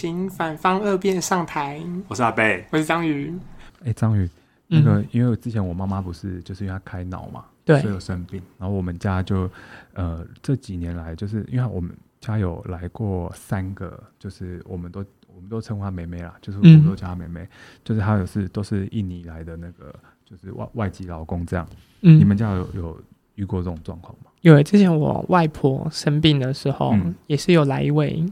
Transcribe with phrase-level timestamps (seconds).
[0.00, 1.82] 请反方二辩上台。
[2.06, 3.36] 我是阿贝，我是章鱼。
[3.84, 4.30] 哎，章鱼，
[4.68, 9.50] 那个，因为之前我妈妈不是就是因为她开脑嘛，对，所以有生病，然后我们家就
[9.94, 15.04] 呃这几年来，就是因为我们家有来过三个，就是我们都
[15.34, 17.48] 我们都称呼她妹妹啦，就是我们都叫她妹妹，嗯、
[17.82, 19.92] 就是她有是都是印尼来的那个，
[20.24, 21.68] 就是外外籍劳工这样。
[22.02, 23.02] 嗯，你们家有有
[23.34, 24.30] 遇过这种状况吗？
[24.42, 28.24] 有，之前我外婆生病的时候，嗯、也是有来一位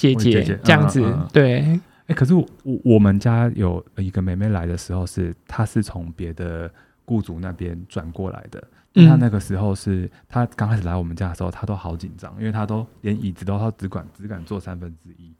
[0.00, 1.02] 姐姐，这样子。
[1.32, 2.46] 对，哎、欸，可是我
[2.84, 6.70] 我们家有一个妹妹来的时候是，是她是从别的
[7.04, 8.62] 雇主那边转过来的。
[8.94, 15.34] 嗯，她那个时候是她刚开始来我们家的时候，她都好紧张，因为她都连椅子都她只管只敢坐三分之一，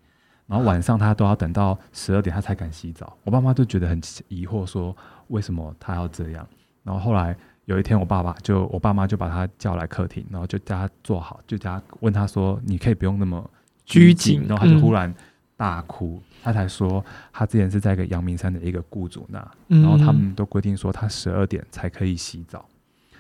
[0.47, 3.17] 然后晚上她都要等到十二点她才敢洗澡。
[3.25, 4.97] 我爸妈就觉得很疑惑，说
[5.29, 6.47] 为什么她要这样？
[6.83, 7.37] 然后后来。
[7.67, 13.49] 有一天，我爸爸就我爸妈就把她叫来客厅，然后就叫她坐好，就叫她问她说：“你可以不用那么
[13.91, 15.13] 拘谨。”然后他就忽然
[15.57, 19.39] 大哭，嗯、他才说他之前是在一个阳明山的一个雇主那，
[19.69, 22.65] 然后他们都规定说他十二点才可以洗澡，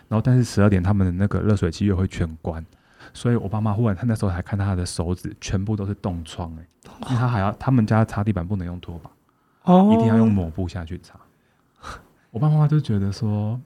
[0.09, 2.65] 然后但是十二点他们的那个热水器又会全关，
[3.13, 6.65] 所以我爸妈忽然他那时候还看到他的手指全部都是冻疮哎，
[7.09, 9.11] 因为他还要他们家擦地板不能用拖把，
[9.65, 11.19] 哦，一定要用抹布下去擦。
[12.31, 13.61] 我爸妈就觉得说。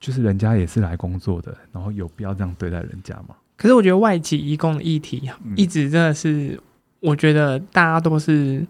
[0.00, 3.34] 就是人家也是来工作的，然后有必要这样对待人家吗？
[3.58, 6.58] 可是我觉得外籍移工的议题一直真的是，嗯、
[7.00, 8.64] 我觉得大家都是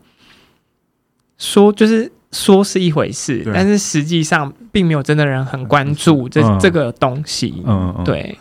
[1.37, 7.63] 说，就是说是一回事，但是实际上并没有真的人很关注这、嗯、这个东西。
[7.67, 8.37] 嗯，嗯对。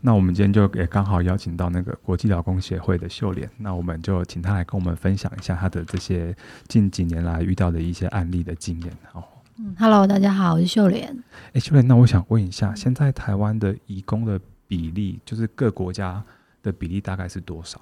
[0.00, 6.34] 那我们今天就也刚好邀请到那个国际劳工协会的秀莲，那我们就请他来跟我们分享一下他的这些
[6.66, 8.92] 近几年来遇到的一些案例的经验。
[9.12, 9.30] 好。
[9.56, 11.06] 嗯，Hello，大家好，我是秀莲。
[11.52, 16.22] 哎、欸，秀莲，那我想问一下，现在台湾的移工的比例，就是各国家
[16.62, 17.80] 的比例大概是多少？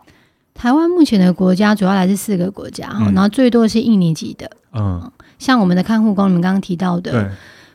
[0.54, 7.32] 台湾目前的国家主要来自四个国家，然后最多是印尼籍的，嗯，像我们的看护工，你们刚刚提到的，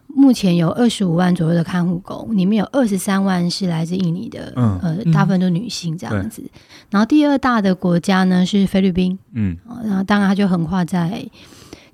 [0.07, 6.43] 目前有二十五万左右的看护工，里面有二十三万是来自印尼的，嗯，呃，大部分都女性这样子。
[6.43, 6.59] 嗯、
[6.91, 11.27] 然后第二大的国家呢是菲律宾，嗯，然后当然它就横跨在。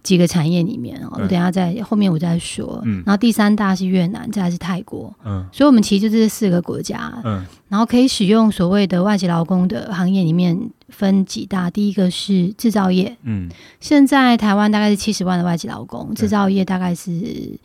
[0.04, 2.82] 几个产业里面哦，我等下在后面我再说。
[2.86, 5.14] 嗯，然后第三大是越南，再来是泰国。
[5.26, 7.12] 嗯，所以我们其实就这四个国家。
[7.24, 10.60] 嗯，然后可以使用所谓的外籍劳工的行业里面
[10.90, 13.16] 分几大，第一个是制造业。
[13.24, 13.50] 嗯，
[13.80, 17.58] 现在台湾大概是七十万的外籍劳工，制造业大概是。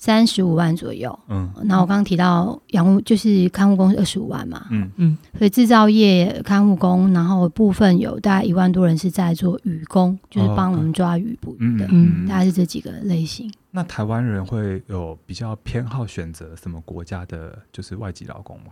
[0.00, 4.88] 三十五万左右，嗯，那我刚刚提到养护就是看护工是二十五万嘛，嗯。
[4.96, 13.52] 嗯，所以制造业看护工，然后部分有大概一万多人是在做渔工，就是帮我们抓鱼捕鱼的，嗯，嗯，嗯，大概是这几个类型。
[13.72, 18.70] 那台湾人会有比较偏好选择什么国家的，就是外籍劳工吗？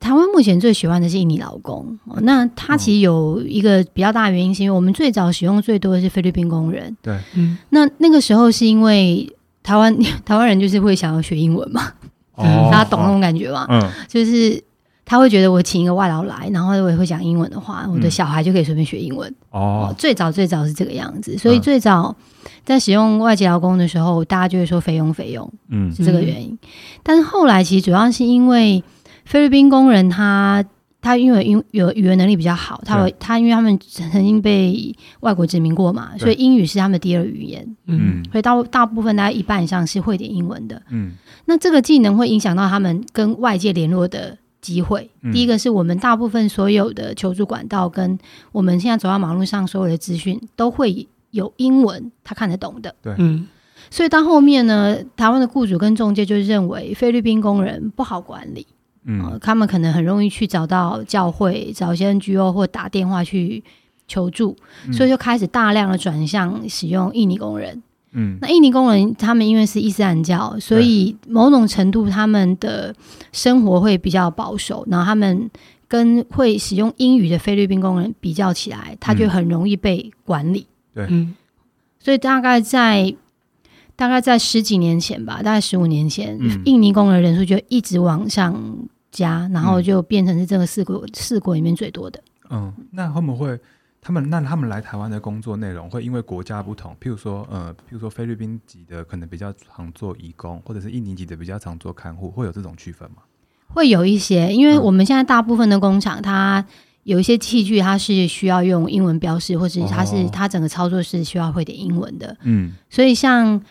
[0.00, 9.32] 台湾目前最喜欢的是印尼劳工，那他其实有一个比较大的原因，是因为我们最早使用最多的是菲律宾工人，对，嗯，那那个时候是因为。
[9.64, 9.92] 台湾
[10.24, 11.90] 台湾人就是会想要学英文嘛，
[12.36, 13.66] 大家、哦、懂那种感觉吗？
[13.68, 14.62] 嗯，就是
[15.04, 19.34] 他会觉得我请一个外劳来，然后我也会讲英文的话，我的小孩就可以随便学英文。
[19.50, 22.14] 哦，最早最早是这个样子，所以最早
[22.64, 26.50] 在使用外籍劳工的时候，大家就会说菲佣菲佣，嗯，是这个原因。
[26.50, 26.68] 嗯、
[27.02, 28.84] 但是后来其实主要是因为
[29.24, 30.64] 菲律宾工人他。
[31.04, 37.76] 他因为英有语言能力比较好，他对他因为他们曾经被外国殖民过嘛，所以英语是他们的第二语言。
[37.86, 40.80] 嗯，所以大大部分大概一半以上是会点英文的。
[40.88, 41.12] 嗯，
[41.44, 45.10] 那这个技能会影响到他们跟外界联络的机会。
[45.20, 48.18] 嗯、第一个是我们大部分所有的求助管道跟
[48.50, 52.94] 我们现在走到马路上所有的资讯都会有英文，他看得懂的。
[53.02, 53.46] 对，嗯，
[53.90, 58.66] 所以到后面呢，台湾的雇主跟中介就认为菲律宾工人不好管理。
[59.04, 63.62] 嗯，他们可能很容易去找到教会，找一些 NGO 或打电话去
[64.08, 64.56] 求助，
[64.86, 67.82] 嗯、所以就开始大量的转向使用印尼工人。
[68.12, 72.94] 嗯，那印尼工人他们因为是伊斯兰教，所以某种程度他们的
[73.32, 75.50] 生活会比较保守，然后他们
[75.86, 80.66] 跟会使用英语的菲律宾工人比较起来，他就很容易被管理。
[80.94, 81.34] 对，嗯，
[81.98, 83.14] 所以大概在。
[83.96, 88.60] 大概在十几年前吧，大概十五年前，嗯、印尼工人人数就一直往上
[89.14, 92.20] 加，然后就变成是这个四国四国里面最多的。
[92.50, 93.58] 嗯，那会不会
[94.02, 103.18] 他们那他们来台湾的工作内容会因为国家不同，譬如说呃，譬如说菲律宾籍的可能比较常做义工，或者是印尼籍的比较常做看护，会有这种区分吗？
[103.68, 106.64] 会有一些，因为我们现在大部分的工厂，它
[107.04, 112.36] 有一些器具，它是需要用英文标示，或者它是、哦、它整个操作是需要会点英文的。
[112.42, 113.62] 嗯，所以像。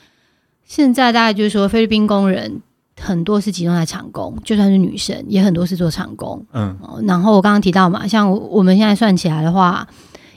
[0.65, 2.61] 现在大概就是说，菲律宾工人
[3.03, 6.43] 很多是集中在厂工，就算是女生，也很多是做厂工。
[6.53, 9.85] 嗯，然后我刚刚提到嘛，像我们现在算起来的话，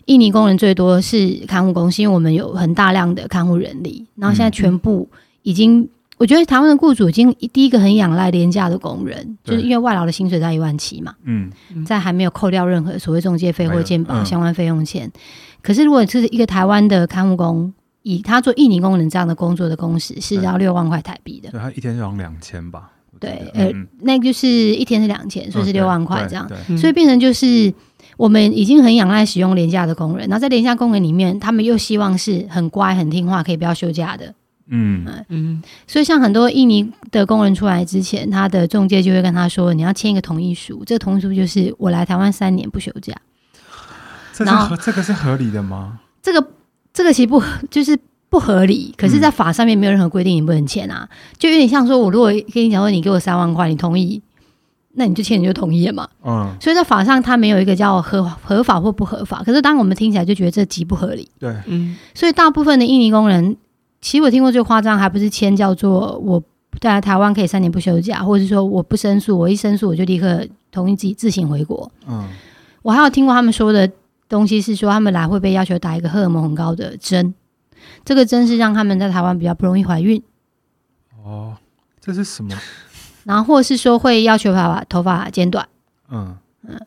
[0.07, 4.05] 印尼工人最多是看护工，是因为我们有很大量的看护人力。
[4.17, 5.09] 然后现在全部
[5.43, 11.51] 已经，嗯、我觉得台湾的雇主已经第一个很仰赖廉价的工人，就是因为外劳的薪水在一万七嘛，嗯，
[11.87, 15.13] 在还没有扣掉任何所谓中介费或健保相关费用前，嗯、
[15.63, 17.73] 可是如果是一个台湾的看护工，
[18.07, 22.93] 以他做印尼工人这样的工作的工时是要六万块台币的，对，他一天要两千吧。
[23.19, 23.69] 对，呃，
[24.03, 26.49] 那就是一天是两千，所以是六万块这样，
[26.79, 27.75] 所以变成就是
[28.17, 34.33] 我们已经很仰赖使用廉价的工人，然后在廉价工人里面，他们又希望是很乖、很听话，可以不要休假的。
[34.69, 43.13] 嗯嗯，所以像很多印尼的工人出来之前，他的中介就会跟他说：“你要签一个同意书，这个同意书就是我来台湾三年不休假。”
[44.39, 45.99] 然后这个是合理的吗？
[46.23, 46.47] 这个
[46.97, 47.99] 这个其实不 就是。
[48.29, 54.21] 不合理，可是，在法上面没有任何规定你不能签啊，嗯、就有点像说，我如果跟你讲说，你给我三万块，你同意，
[54.95, 56.09] 那你就签，你就同意了嘛。
[56.25, 59.45] 嗯，所以在法上，它没有一个叫合合法或不合法。
[59.45, 61.27] 可是，当我们听起来就觉得这极不合理。
[61.39, 63.57] 对，嗯，所以大部分的印尼工人，
[64.01, 66.43] 其实我听过最夸张，还不是签叫做我
[66.81, 71.89] 在台湾可以三年不休假，或者是说我不申诉，我一申诉我就立刻同意自己自行回国。
[72.09, 72.25] 嗯，
[72.83, 73.89] 我还有听过他们说的
[74.29, 77.35] 东西是说，他们来会被要求打一个荷尔蒙很高的针。
[78.05, 80.21] 这个针是让他们在台湾比较不容易怀孕。
[81.23, 81.57] 哦，
[82.01, 82.57] 这是什么？
[83.25, 85.69] 然后或是说会要求他把头发剪短。
[86.11, 86.37] 嗯
[86.67, 86.81] 嗯，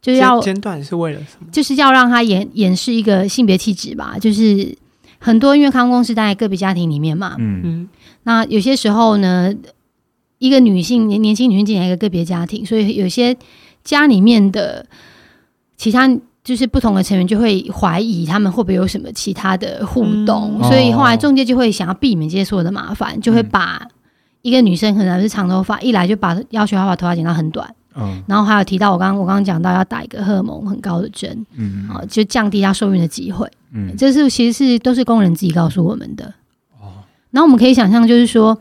[0.00, 1.48] 就是要剪短是为了什么？
[1.50, 4.16] 就是要让他掩掩饰一个性别气质吧。
[4.20, 4.76] 就是
[5.18, 7.34] 很多因为看护工是在个别家庭里面嘛。
[7.38, 7.88] 嗯嗯。
[8.22, 9.52] 那有些时候呢，
[10.38, 13.36] 一个女性年年轻女性进来一个个别家庭，所以有些
[13.82, 14.86] 家里面的
[15.76, 16.08] 其他。
[16.46, 23.82] 就是不同的成员就会怀疑他们会不会有什么其他的互动，嗯、所以后来中介就会想要避免这些所有的麻烦，嗯、就会把
[24.42, 36.32] 一个女生可能是长头发，一来就把要求她把头发剪到很短，嗯，然后还有提到我刚刚我刚刚讲到要打一个荷尔蒙很高的针，嗯，啊，就降低她受孕的机会，嗯，这是其实是都是工人自己告诉我们的，
[36.80, 37.02] 哦，
[37.32, 38.56] 然后我们可以想象，就是说，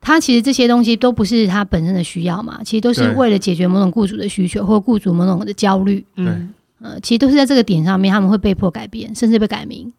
[0.00, 6.52] 他其实这些东西都不是他本身的需要嘛，其实都是为了解决某种雇主的需求或雇主某种的焦虑，嗯。
[6.80, 9.92] 呃，其实都是在这个点上面，他们会被迫改变，甚至被改名。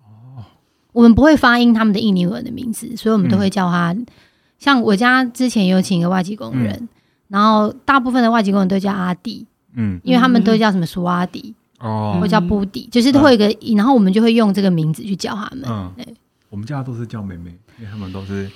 [0.00, 0.44] 哦，
[0.92, 3.92] 我们不会发音他们的印尼文的名字，所以我们都会叫他。
[3.92, 4.06] 嗯、
[4.58, 6.88] 像我家之前有请一个外籍工人，嗯、
[7.28, 15.64] 然后大部分的外籍工人都叫阿弟，嗯，因为他们都叫什么苏阿迪哦，或叫布迪，就是都会有一个，嗯、然后我们就会用这个名字去叫他们。
[15.68, 16.14] 嗯，对，
[16.48, 18.50] 我们家都是叫妹妹，因为他们都是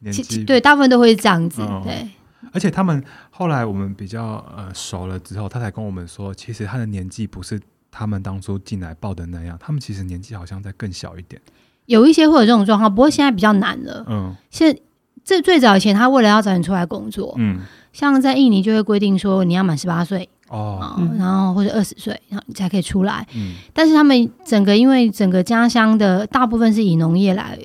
[0.00, 2.08] 年纪对，大部分都会这样子，哦、对。
[2.52, 7.60] 而且他们后来我们比较呃熟了之后，他才跟我们说，其实他的年纪不是
[7.90, 11.40] 他们当初进来报的那样，他们其实年纪好像在更小一点。
[11.86, 14.04] 有一些会有这种状况，不过现在比较难了。
[14.08, 14.80] 嗯，现在
[15.24, 17.60] 这最早以前，他为了要早点出来工作，嗯，
[17.92, 23.26] 像在印尼就会规定说你要满十八岁哦，嗯、然后或者二十岁，然后你才可以出来。
[23.34, 27.58] 嗯，但是他们整个因为整个家乡的大部分是以农业来。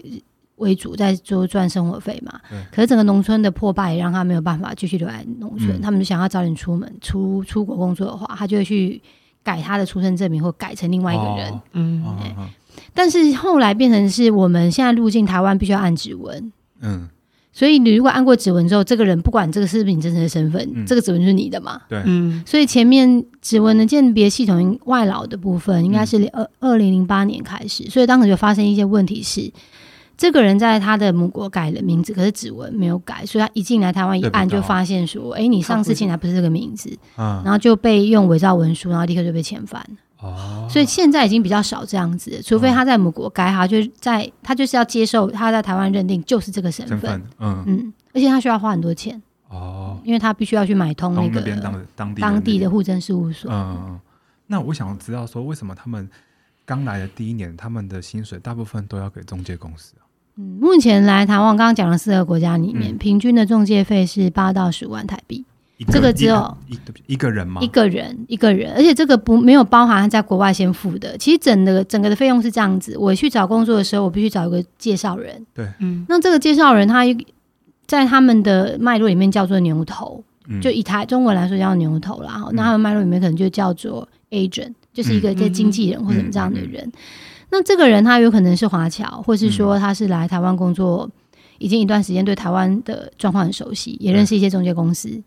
[0.62, 2.40] 为主在做赚生活费嘛，
[2.72, 5.72] 可是整个农村的破败也让他没有办法继续留在农村。
[5.72, 9.02] 嗯、他们就想要早点出门出出国工作的话，他就会去
[9.44, 11.52] 改他的出生证明或改成另外一个人。
[11.52, 12.48] 哦、嗯，
[12.94, 16.54] 但是后来变成是我们现在入境台湾必须要按指纹。
[16.80, 17.10] 嗯，
[17.52, 21.82] 所以你如果按过指纹之后，这个人不管这个是不是你真实的身份，嗯、这个指纹就是你的嘛。
[21.90, 29.52] 对，嗯，所以前面指纹的鉴别系统外劳的部分应该是二二零零八年开始，所以当时就发生一些问题是。
[30.22, 39.84] 这个人在他的母国改了名字，可是指纹没有改，所以他一进来台湾一按就发现说：“哎，你上次进来不是这个名字。”然后就被用伪造文书，然后立刻就被遣返。
[40.20, 47.20] 哦，所以现在已经比较少这样子，除非他在母国改好，就在他就是要接受他在台湾认定就是这个身份。
[47.40, 51.42] 嗯嗯，而且他需要花很多钱哦，因为他必须要去买通那个
[52.20, 53.52] 当地的户政事务所。
[53.52, 54.00] 嗯，
[54.46, 56.08] 那我想知道说，为什么他们
[56.64, 60.06] 刚来的第一年，他们的薪水大部分都要给中介公司啊？
[60.38, 65.46] 嗯，目前来台湾，刚刚讲了四个国家里面，嗯、平均的中介费是八到十万台币。
[65.88, 67.60] 个这个只有一一个人吗？
[67.60, 71.18] 一个人一个人，而且这个不没有包含在国外先付的。
[71.18, 75.44] 其实整个整个的费用是这样子：我去找工作的时候，我必须找一个介绍人。
[75.56, 77.04] 对，嗯，那这个介绍人他
[77.88, 82.44] 在他们的脉络里面叫做牛头，嗯、就以台中文来说叫牛头啦。
[82.46, 86.92] 嗯、那他们脉络里面可能就叫做 agent，就是一个在经纪人或者这样的人。
[87.52, 91.10] 那这个人他有可能是华侨，或是说他是来台湾工作
[91.58, 95.22] 已经一段时间，对台湾的状况很熟悉，也认识一些中介公司。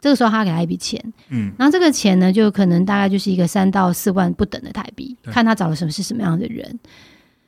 [0.00, 6.78] 这个时候他给他一笔钱，嗯，然后这个钱呢，就可能大概就是一个三到四万不等的台币，看他找了什么是什么样的人。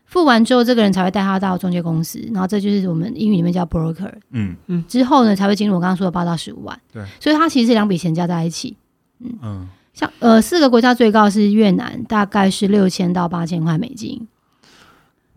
[0.06, 4.56] 付完之后，这个人才会带他到中介公司，然后这就是我们英语里面叫 broker，嗯。
[4.66, 8.76] 嗯，之后呢才会进入我刚刚说的八到十五万，对，所以他其实是两笔钱加在一起，
[9.20, 9.38] 嗯。
[9.42, 9.68] 嗯。
[9.98, 14.28] 像呃四个国家最高是越南，大概是六千到八千块美金，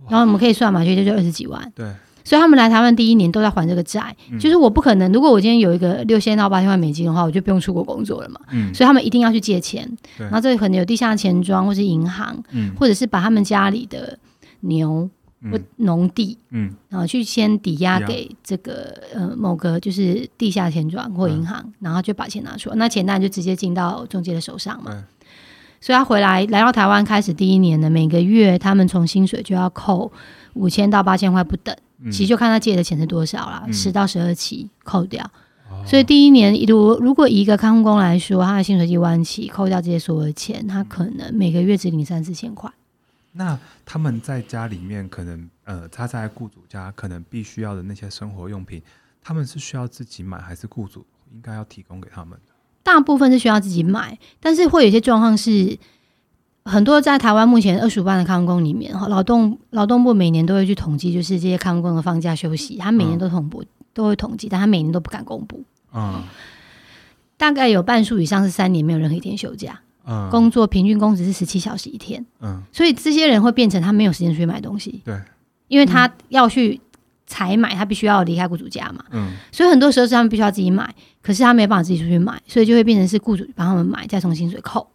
[0.07, 1.71] 然后我们可以算嘛，就就二十几万。
[1.73, 1.91] 对。
[2.23, 8.39] 所以他们来台湾第一年都在还这个债，嗯、就是我不可能，如果我今天有一个六千到八千万美金的话，我就不用出国工作了嘛。
[8.51, 9.89] 嗯、所以他们一定要去借钱，
[10.19, 14.19] 然后这里可能有地下钱庄或是银行，嗯、或者是把他们家里的
[14.59, 15.09] 牛
[15.49, 24.91] 或农地，嗯、然后去先抵押给这个呃某个就是地下钱庄或银行，嗯、然后就把钱拿出来，那钱当然就直接进到中介的手上嘛。
[24.93, 25.03] 嗯、
[25.79, 30.11] 所以他回来来到台湾开始第一年呢，每个月他们从薪水就要扣
[30.53, 31.75] 五千到八千块不等。
[32.05, 35.23] 其实就看他借的钱是多少啦，十、嗯、到十二期扣掉，
[35.69, 42.71] 哦、所以第一年如如果以一个看护工来说，他的薪水一万起，扣掉这些所有的钱，他可能每个月只领三四千块。
[43.31, 48.81] 那他们在家里面可能呃，他在雇主家可能必须要的那些生活用品，
[49.23, 52.53] 他们是需要自己买，还是雇主应该要提供给他们的？
[52.83, 55.77] 大部分是需要自己买，但是会有一些状况是。
[56.63, 65.63] 很多在台湾目前二十五万的看护工里面，哈，劳动劳动部每年都会去统计，就是这些看护工的放假休息，他每年都统不、嗯、都会统计，但他每年都不敢公布。
[65.91, 66.21] 嗯，
[67.35, 75.19] 大概有半数以上是三年没有任何一天休假，嗯，工作平均工时是十七小时一天，嗯，所以这些人会变成他没有时间出去买东西，对，
[75.67, 76.79] 因为他要去
[77.25, 84.87] 采买，他必须要离开雇主家嘛，嗯，所以很多时候是他们必须要自己买，可是他没办法自己出去买，所以就会变成是雇主帮他们买，再从薪水扣。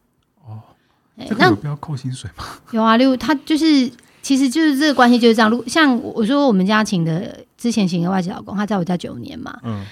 [1.26, 2.44] 这个有必要扣薪水吗？
[2.72, 5.50] 有啊，六他就是，其实就是这个关系就是这样。
[5.50, 9.82] 如像我说，我们家请的之前请的外籍老公，他在我家九年嘛，嗯，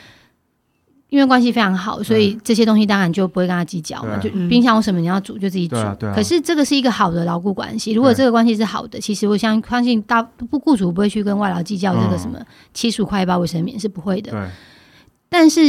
[1.14, 4.18] 因为关系非常好，所以这些东西当然就不会跟他计较嘛。
[4.18, 5.76] 就冰箱有什么你要煮就自己煮。
[5.76, 12.38] 啊啊、可是这个是一个好的牢固关系，如果这个关系是好的，其实我相相信大不雇主不会去跟外劳计较这个什么
[12.73, 14.33] 七十五块一包卫生棉是不会的。
[14.33, 14.40] 对
[15.28, 15.61] 但是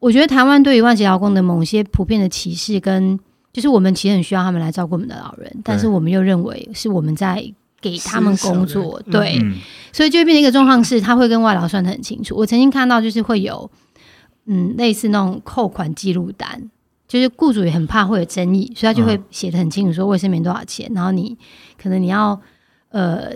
[0.00, 3.18] 我觉得台湾对于外籍劳工的某些普遍的歧视跟。
[3.52, 7.42] 就是我们其实很需要他们来照顾我们的老人，但是我们又认为是我们在
[7.80, 9.56] 给他们工作，对，嗯、
[9.94, 12.36] 所以就会变成一个状况是，他会跟外劳算得很清楚。
[12.36, 13.70] 我曾经看到就是会有，
[14.46, 16.70] 嗯，类似那种扣款记录单，
[17.06, 21.36] 就是雇主也很怕会有争议，所以他就会写的很清楚，说卫生棉多少钱，然后你
[21.80, 22.40] 可能你要
[22.90, 23.30] 呃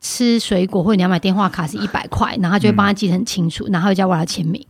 [0.00, 4.64] 吃水果或者你要买电话卡是一百块，然后他就会帮他记得很清楚，然后叫我要签名。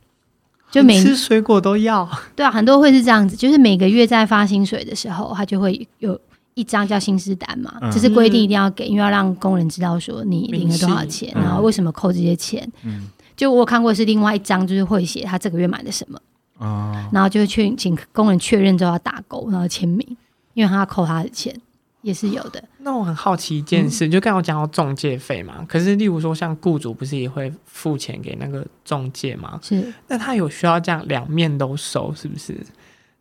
[0.71, 6.21] 就每吃水果都要，对啊，很多会是这样子，就是每个月在发薪水的时候，他就会有
[6.53, 12.71] 一张叫薪资单嘛，这、嗯、是规定一定要给，因为要让工人知道说你领了多少钱，嗯、然后为什么扣这些钱。
[12.83, 16.21] 嗯，就我看过是另外一张，就是会写他这个月买的什么，
[16.59, 20.07] 啊、然后就去请工人确认之后要打勾，然后签名，
[20.53, 21.59] 因为他要扣他的钱。
[22.01, 22.63] 也是有的。
[22.79, 29.59] 那我很好奇一件事，嗯、就刚刚我讲到中介费嘛，可是例如说像雇主不是也会付钱给那个中介吗？
[29.63, 29.93] 是。
[30.07, 32.57] 那他有需要这样两面都收，是不是？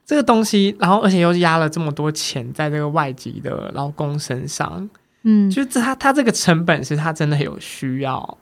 [0.06, 4.88] 这个东西，然后而且又压了这么多钱在这个外籍的劳工身上，
[5.24, 8.38] 嗯，就是他他这个成本是他真的有需要。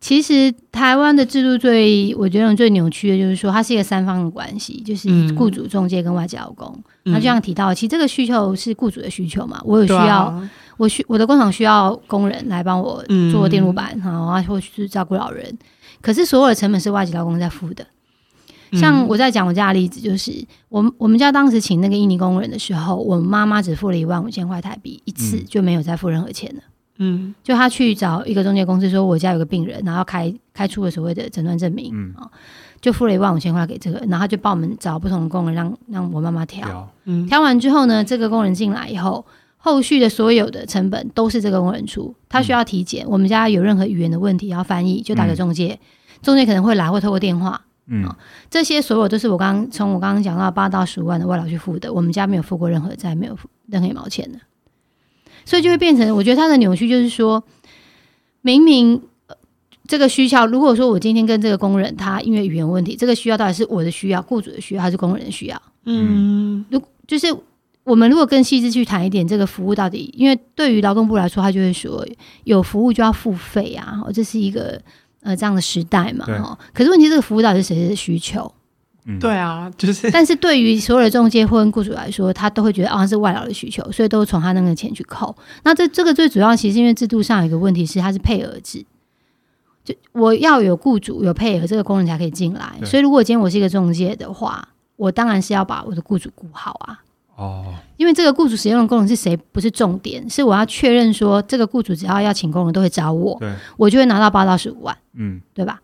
[0.00, 6.72] 其实台湾的制度最，我觉得最扭曲的就是说，它是一个三方的关系，就是雇主、中介跟外籍劳工。
[7.02, 15.58] 那、嗯、就像提到，其实这个需求是雇主的需求嘛，我有需要，啊、我需我的工厂需要工人来帮我做电路板，然后或是照顾老人。
[16.00, 17.84] 可是所有的成本是外籍劳工在付的。
[18.74, 20.30] 像我在讲我家的例子，就是
[20.68, 26.60] 我我们家当时请那个印尼工人的时候，我妈妈只付了一万五千块台币一次，就没有再付任何钱了。
[26.60, 26.77] 嗯，
[27.44, 32.12] 就他去找一个中介公司说，我家有个病人，然后开开出了所谓的诊断证明，嗯，
[32.80, 39.24] 就付了一万五千块给这个，然后他就帮我们找不同的工人让让我妈妈挑，嗯，挑完之后呢，这个工人进来以后，
[39.56, 45.78] 后续的所有的成本都是这个工人出，他需要体检，我们家有任何语言的问题要翻译，就打给中介，
[46.20, 48.04] 中介可能会来或透过电话，嗯，
[48.50, 54.38] 这些所有都是我刚刚从我刚刚讲到八到十五万的外劳去付的，我们家没有付过任何债，没有付任何一毛钱的。
[55.48, 57.42] 所以就会变成，我觉得他的扭曲就是说，
[58.42, 59.00] 明明
[59.86, 65.62] 这个需求，如果说我今天跟这个工人，他因为语言问题，这个需要到底是我的需要、雇主的需要，还是工人的需要？
[65.86, 67.34] 嗯，如就是
[67.82, 72.06] 我们如果更细致去谈一点，这个服务到底，因为对于劳动部来说，他就会说
[72.44, 74.78] 有服务就要付费啊，这是一个
[75.22, 76.74] 呃这样的时代嘛，哈对。
[76.74, 78.52] 可是问题，这个服务到底是谁的需求？
[79.18, 80.10] 对啊，就是。
[80.12, 85.34] 但是对于所有的中介或雇主来说，他都会觉得啊、哦、是外劳的需求，所以都从他那个钱去扣。
[85.62, 88.84] 那这这个最主要，其实因为制度上有一个问题是，它是配额制，
[89.82, 92.74] 就我要有雇主有配额，这个工人才可以进来。
[92.84, 97.00] 所以如果今天我是一个中介的话，我当然是要把我的雇主雇好啊。
[97.36, 97.64] 哦。
[97.96, 103.40] 因为这个雇主使用的工人是谁不是重点，是我要确认说这个雇主只要要请工人都会找我，
[103.76, 105.80] 我就会拿到八到十五万，嗯，对吧？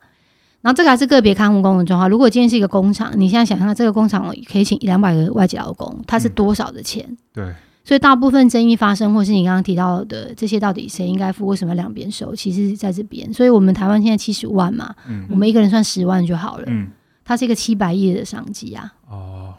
[0.64, 2.08] 然后这个还是个别看护工的状况。
[2.08, 7.04] 如果今天是一个工厂，你现在想象这个工厂可以请一两百个外籍劳工，它是多少的钱？
[7.06, 7.54] 嗯、对。
[7.84, 11.46] 所以大部分争议发生，或是你刚刚提到的这些，到底谁应该付？
[11.46, 12.34] 为什么两边收？
[12.34, 13.30] 其实在这边。
[13.30, 16.64] 所以我们台湾现在七十万嘛，嗯、我们一个人算十万就好了。
[16.68, 16.88] 嗯，
[17.26, 18.90] 它是一个七百亿的商机啊。
[19.06, 19.54] 哦，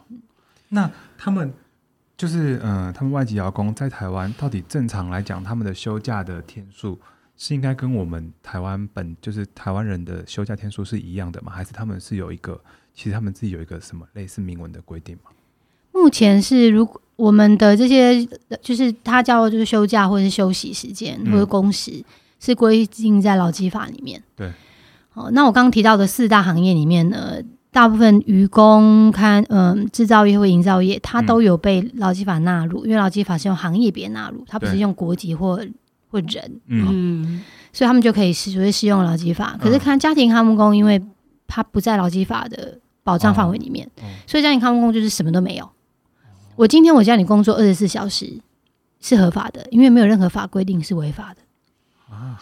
[0.70, 1.52] 那他们
[2.16, 6.98] 就是嗯、呃，他们外籍劳工在台湾，到底正常来讲，他们的休假的天数
[7.36, 11.52] 是应该跟我们台湾本就是台湾人的休假天数是一样的吗？
[11.52, 12.60] 还是他们是有一个，
[12.94, 15.30] 其实他们自己有一个什么类似明文的规定吗？
[15.92, 17.00] 目前是如果。
[17.16, 18.28] 我们的这些
[18.60, 22.04] 就是他叫就是休假或者是休息时间或者工时，
[22.38, 24.22] 是规定在劳基法里面。
[24.36, 24.52] 对，
[25.14, 27.38] 哦，那我刚刚提到的四大行业里面呢，
[27.70, 35.58] 大部分渔工、看嗯制造业或营造业，它都有被劳基法纳入，因为劳基法是用行业别纳入，它不是用国籍或
[36.08, 39.58] 或人，嗯，所以他们就可以所谓适用劳基法。
[39.60, 41.02] 可是看家庭看护工，因为
[41.46, 43.90] 他不在劳基法的保障范围里面，
[44.26, 45.68] 所以家庭看护工就是什么都没有。
[46.56, 48.40] 我今天我叫你工作二十四小时
[49.00, 52.40] 是合法的，因为没有任何法规定是违法的啊。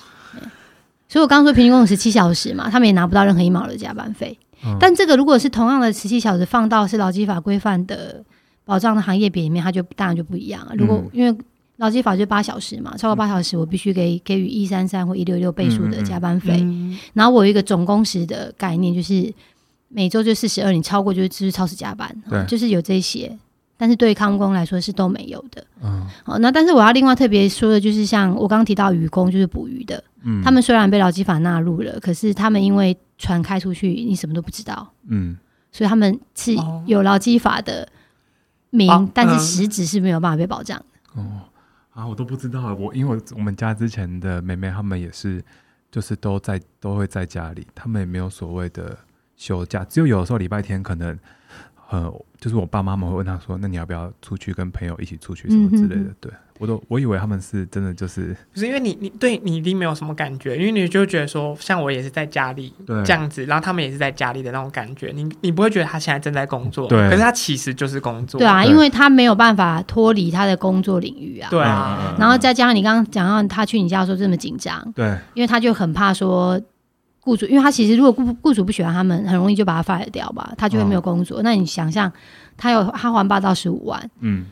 [1.09, 4.38] 所以我刚刚说平均工时十七小时嘛，他们也拿不到任何一毛的加班费。
[4.64, 8.25] 嗯、但这个如果是同样的十七小时放到是劳基法规范的
[8.64, 10.75] 保障的行业别里面，它就当然就不一样了。
[10.75, 11.37] 如果因为
[11.76, 16.61] 劳基法就八小时嘛，超过八小时我必须给给予一三三或一六六倍数的加班费。
[16.61, 16.93] 嗯。
[16.93, 19.33] 嗯、然后我有一个总工时的概念，就是
[19.88, 22.45] 每周就四十二，你超过就是就是超时加班，对。
[22.47, 23.38] 就是有这些。
[23.76, 35.37] 但是对于看护工来说是都没有的，嗯，好，那但是我要另外特别说的，就是像我刚刚提到渔工，就是捕鱼的，嗯，他们虽然被劳基法纳入了，可是他们因为船开出去，你什么都不知道，嗯，
[35.73, 36.54] 所以他们是
[36.87, 37.87] 有劳基法的
[38.71, 41.21] 名，哦、但是实质是没有办法被保障的。
[41.21, 41.43] 哦，
[41.94, 45.42] 啊，我都不知道，我因为我我们家之前的妹妹，他们也是，
[45.90, 48.98] 就是都在都会在家里，他们也没有所谓的
[49.37, 51.18] 休假，只有有的时候礼拜天可能。
[51.90, 62.73] 呃，就是我爸妈们会问他说：“那你要不要出去跟朋友一起出去什么之类的？”嗯、哼哼对我都我以为他们是真的，就是不是因为你你对你一定没有什么感觉，因为你就觉得说，像我也是在家里
[63.05, 68.71] 这样子，然后他们也是在家里的那种感觉，你你不会觉得他现在正在工作，对，可是他其实就是工作，对啊，对。
[68.71, 76.61] 因为他没有办法脱离他的工作领域啊，对啊，然后再加上你刚刚讲到他去你家的时候这么紧张，对，因为他就很怕说。
[77.27, 81.38] 雇主，因为他其实如果雇雇主不喜欢他们，很容易就把他 fire 掉吧，他就会没有工作。
[81.38, 82.12] 哦、那你想象，
[82.55, 84.45] 他有他还八到十五万，嗯，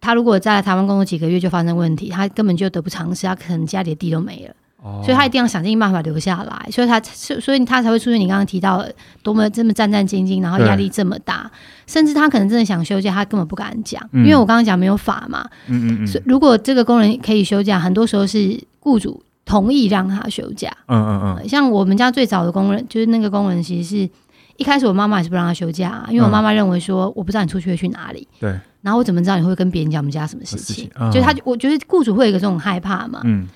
[0.00, 8.84] 他如果在台湾工作几个月就发生问题，他根本就得不偿失，他可能家里的地都没了，哦、所以他一定要想尽办法留下来，所以他所以他才会出现你刚刚提到
[9.22, 11.50] 多么这么战战兢兢，然后压力这么大，
[11.86, 19.22] 甚至他可能真的想休假，他根本不敢讲，嗯、因为我刚刚讲没有法嘛，嗯嗯嗯，所以如果这个工人可以休假，很多时候是雇主。
[19.48, 24.10] 同意让他休假，嗯嗯嗯，像我们家最早的工人，就是那个工人，其实是
[24.56, 28.50] 一开始我妈妈也是不让他休假，因为我妈妈认为说，我不知道你出去会去哪里，对，
[28.82, 30.90] 然后我怎么知道你会跟别人讲我们家什么事情？
[31.12, 33.46] 就他，我觉得雇主会有一个这种害怕嘛，嗯，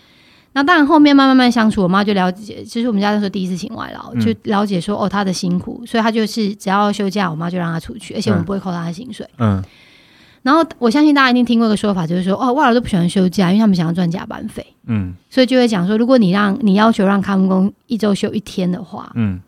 [0.52, 9.62] 那当然后面慢慢慢相处，我妈就了解，其实我们家那时候第一次请外劳，就了解说哦她的辛苦，所以她就是只要休假，我妈就让她出去，而且我们不会扣她的薪水，嗯。
[10.42, 14.66] 然后我相信大家一定听过一个说法，就是说哦，外劳都不喜欢休假，因为他们想要赚加班费。
[14.86, 19.38] 嗯，所以就会讲说，如果你让你要求让看护工一周休一天的话，嗯，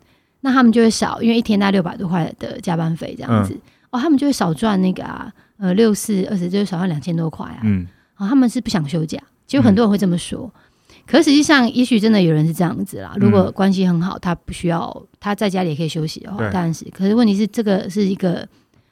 [0.45, 7.61] 那他们就会少，因为一天大概六百多块的加班费这样子，嗯、哦，他们就会少赚那个啊，呃，六四二十就是少赚两千多块啊。
[7.63, 13.15] 嗯，哦，他们是不想休假，其实很多人会这么说，嗯、可实际上，也许真的有人是这样子啦。
[13.17, 16.85] 如果关系很好，他不需要他在家里也可以休息的话，对当然是。
[16.91, 18.47] 可是问题是，这个是一个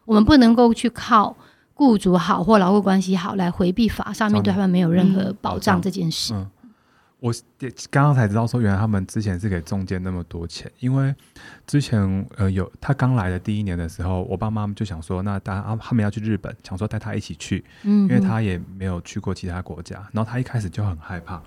[0.05, 1.35] 我们不能够去靠。
[1.73, 6.31] 雇主好或劳务关系好来回避法上面对他们没有任何保障这件事。
[6.31, 6.45] 嗯，
[7.21, 7.31] 我
[7.91, 11.13] 刚刚才知道说，原来他们之前是给中介那么多钱，因为
[11.67, 21.39] 之前呃有他刚来的第一年的时候，我爸妈就想说，那大家他们要去日本，想说带他一起去，嗯，因为他也没有去过其他国家，然后他一开始就很害怕，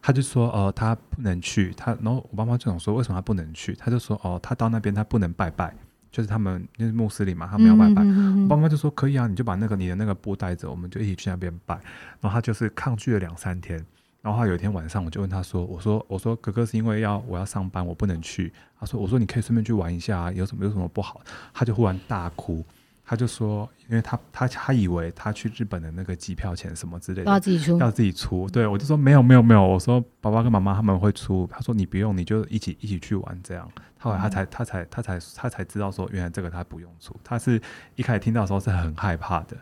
[0.00, 5.74] 他就说呃他不能去，他然后我爸妈就想说为什么他不能去，他就说哦他到那边他不能拜拜。
[6.10, 8.02] 就是他们那是穆斯林嘛，他们要拜拜。
[8.02, 11.74] 我爸妈就说可以啊，你就把那个你的那个布带着，我们就一起去那边拜。
[12.18, 13.78] 然后他就是抗拒了两三天，
[14.20, 21.20] 然后他有一天晚上，我就问他说：“我说我说哥哥是因为要我要上班，我不能去。”他说：“我说你可以顺便去玩一下啊，有什么有什么不好？”
[21.54, 22.64] 他就忽然大哭。
[23.10, 28.46] 他就说，因为他他他以为他去日本的那个机票钱什么之类的要自己出，要自己出。
[28.50, 31.48] 对，我就说没有没有没有，我说爸爸跟妈妈他们会出。
[31.50, 33.66] 他说你不用，你就一起一起去玩这样。
[33.98, 37.18] 后来他才他才他才他才知道说，原来这个他不用出。
[37.24, 37.58] 他是
[37.96, 39.56] 一开始听到的时候是很害怕的，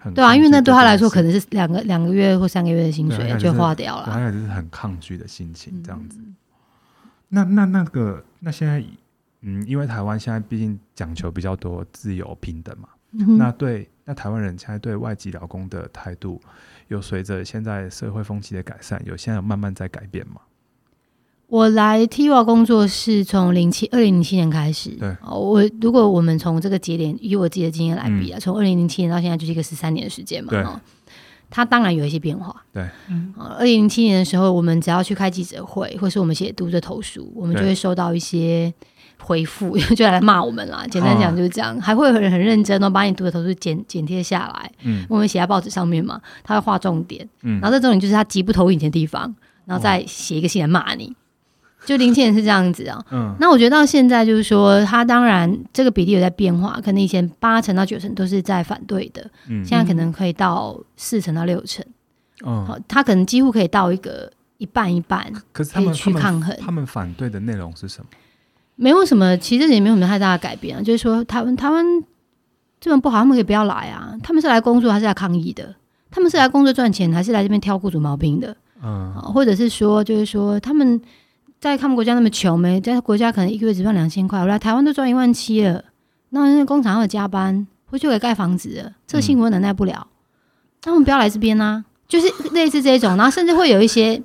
[0.00, 6.18] 很对啊，因为那对他来说可能是两个两个月或三个月的薪水就花掉了，他也是很抗拒的心情这样子。
[6.18, 6.34] 嗯、
[7.28, 8.82] 那那那个那现在
[9.42, 16.40] 嗯，因为台湾现在毕竟讲求比较多自由平等嘛，嗯、那对那台湾人现在对外籍劳工的态度，
[16.88, 20.40] 有随着现在社会风气的改善，有现在有慢慢在改变吗？
[21.50, 24.90] 我来 TIWA 工作是从零七二零零七年开始。
[24.90, 30.50] 对，我如果我们从这个节点以我自己的经验来比啊，从二零零七年到现在就是一个十三年的时间嘛。
[30.50, 30.64] 对，
[31.50, 32.54] 它当然有一些变化。
[32.72, 38.72] 对，嗯，二零零七年的时候，我们只要去开记者会，或是我们写读者投诉，我们就会收到一些
[39.18, 40.86] 回复， 就来骂我们啦。
[40.88, 49.34] 简单讲就是这样，哦、还会有人很认真哦，把你读者投诉剪剪贴下来，嗯，我们写在报纸上面嘛，他会画重点，嗯，然后这重点就是他极不投影的地方，
[49.64, 51.12] 然后再写一个信来骂你。
[51.86, 61.84] 就零七年是这样子啊，嗯，那我觉得到现在就是说，他当然这个比例有在变化，可能以前八成到九成都是在反对的，嗯，现在可能可以到四成到六成，
[62.44, 68.06] 嗯，好，他可能几乎可以到一个一半一半，可是他们去抗衡，他们反对的内容是什么？
[68.76, 71.84] 没有什么，其实也没有什么太大的改变啊，就是说台湾台湾
[72.78, 75.74] 这么不好，他们可以不要来啊，他们是来工作还是来抗议的？
[76.10, 78.54] 他们是来工作赚钱还是来这边挑雇主毛病的？
[78.82, 81.00] 嗯，或者是说，就是说他们。
[81.60, 85.84] 在他们国家那么穷没，在国家可能一个月只赚两千块，我来台湾都赚一万七了。
[86.30, 90.06] 那那工厂要加班，回去给盖房子了，这个辛苦忍耐不了。
[90.84, 94.22] 那我们不要来这边啊，就是 类似这种，然后甚至会有一些，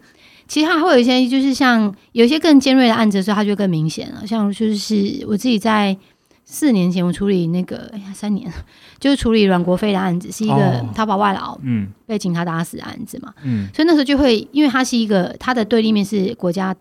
[0.48, 4.26] 其实还会有一些，就是像有一些更尖锐的案子的时候，它就更明显了。
[4.26, 5.98] 像就是我自己在
[6.46, 8.50] 四年前我处理那个，哎呀三年，
[8.98, 16.74] 就是处理阮国飞的案子，是一个淘宝外劳，嗯，被警察打死的案子嘛，嗯，所以那时候就会，因为他是一个他的对立面是国家。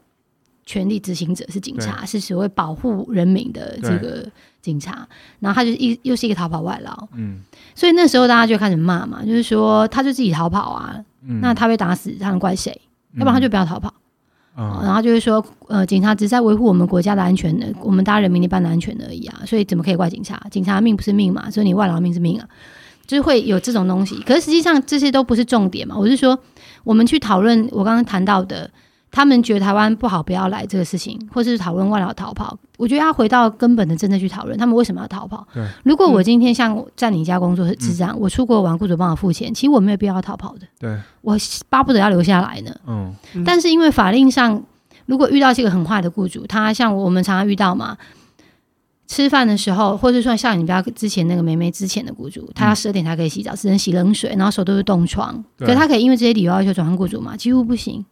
[0.67, 4.27] 权力执行者是警察，是所谓保护人民的这个
[4.63, 5.07] 警察，
[5.41, 7.43] 然后他就一又是一个逃跑外劳，嗯，
[7.75, 12.73] 所以那时候大家就开始骂嘛，就是说他就自己逃跑啊，嗯、那他被打死，他能怪谁？
[13.13, 13.93] 嗯、要不然他就不要逃跑，
[14.57, 20.43] 嗯、然后就是说，呃，警察只是在维护我们国家的安全的，我们大家人民一般的安全而已啊，所以怎么可以怪警察？
[20.51, 22.49] 警察命不是命嘛，所以你外劳命是命啊，
[23.07, 24.19] 就是会有这种东西。
[24.23, 26.39] 可是实际上这些都不是重点嘛，我是说，
[26.85, 28.71] 我们去讨论我刚刚谈到的。
[29.15, 32.59] 他们觉得台湾不好，不要来这个事情，或是讨论外劳逃跑。
[32.77, 35.47] 我觉得要回到根本的政策去讨论，他们为什么要逃跑？
[35.55, 40.67] 对，如果我今天像在你家工作是这样，嗯、我出国玩，雇主帮我付钱，其实我没有必要要逃跑的。
[40.81, 41.37] 对，我
[41.69, 42.75] 巴不得要留下来呢。
[42.89, 43.15] 嗯，
[43.47, 44.61] 但是因为法令上，
[45.07, 47.97] 如果遇到这个很坏的雇主，他像我们常常遇到嘛，
[49.07, 57.37] 吃饭的时候，或者说像你不要之前那个梅梅之前的雇主，他要十二点才可以洗澡，只能洗冷水，然后手都是冻疮，对可是他可以因为这些理由要求转换雇主嘛？
[57.37, 58.05] 几乎不行。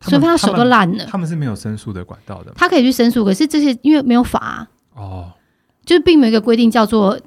[0.00, 2.52] 除非他手都烂了，他们是没有申诉的管道的。
[2.56, 5.32] 他可以去申诉，可是这些因为没有法、啊、哦，
[5.84, 7.18] 就是并没有一个规定叫做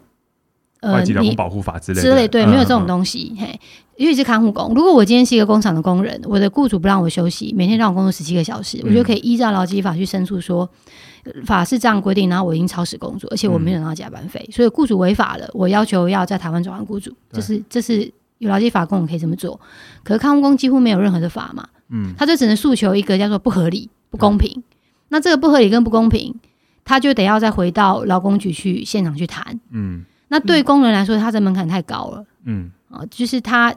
[0.79, 3.33] 呃，外籍劳工保护法之类之类，对，没有这种东西。
[3.37, 3.61] 嗯、嘿，
[3.95, 10.67] 因为是看护工，如果我今天是一个工厂的工人，我的雇主不让我休息，每天让我工作十七个小时，嗯、我就可以依照劳基法去申诉说，
[11.45, 19.59] 法是这样规定，然后我已经超时工作，而且我没有拿到加班费，嗯、所以雇主违法了，我要求要在台湾转换雇主，这、就是这是有劳基法工人可以这么做。
[20.03, 21.65] 可是看护工几乎没有任何的法嘛。
[21.93, 24.51] 嗯，他就只能诉求一个叫做不合理、不公平。
[24.57, 24.63] 嗯、
[25.09, 26.33] 那这个不合理跟不公平，
[26.83, 29.59] 他就得要再回到劳工局去现场去谈。
[29.69, 32.25] 嗯，那对工人来说，他的门槛太高了。
[32.45, 33.73] 嗯，啊，就是他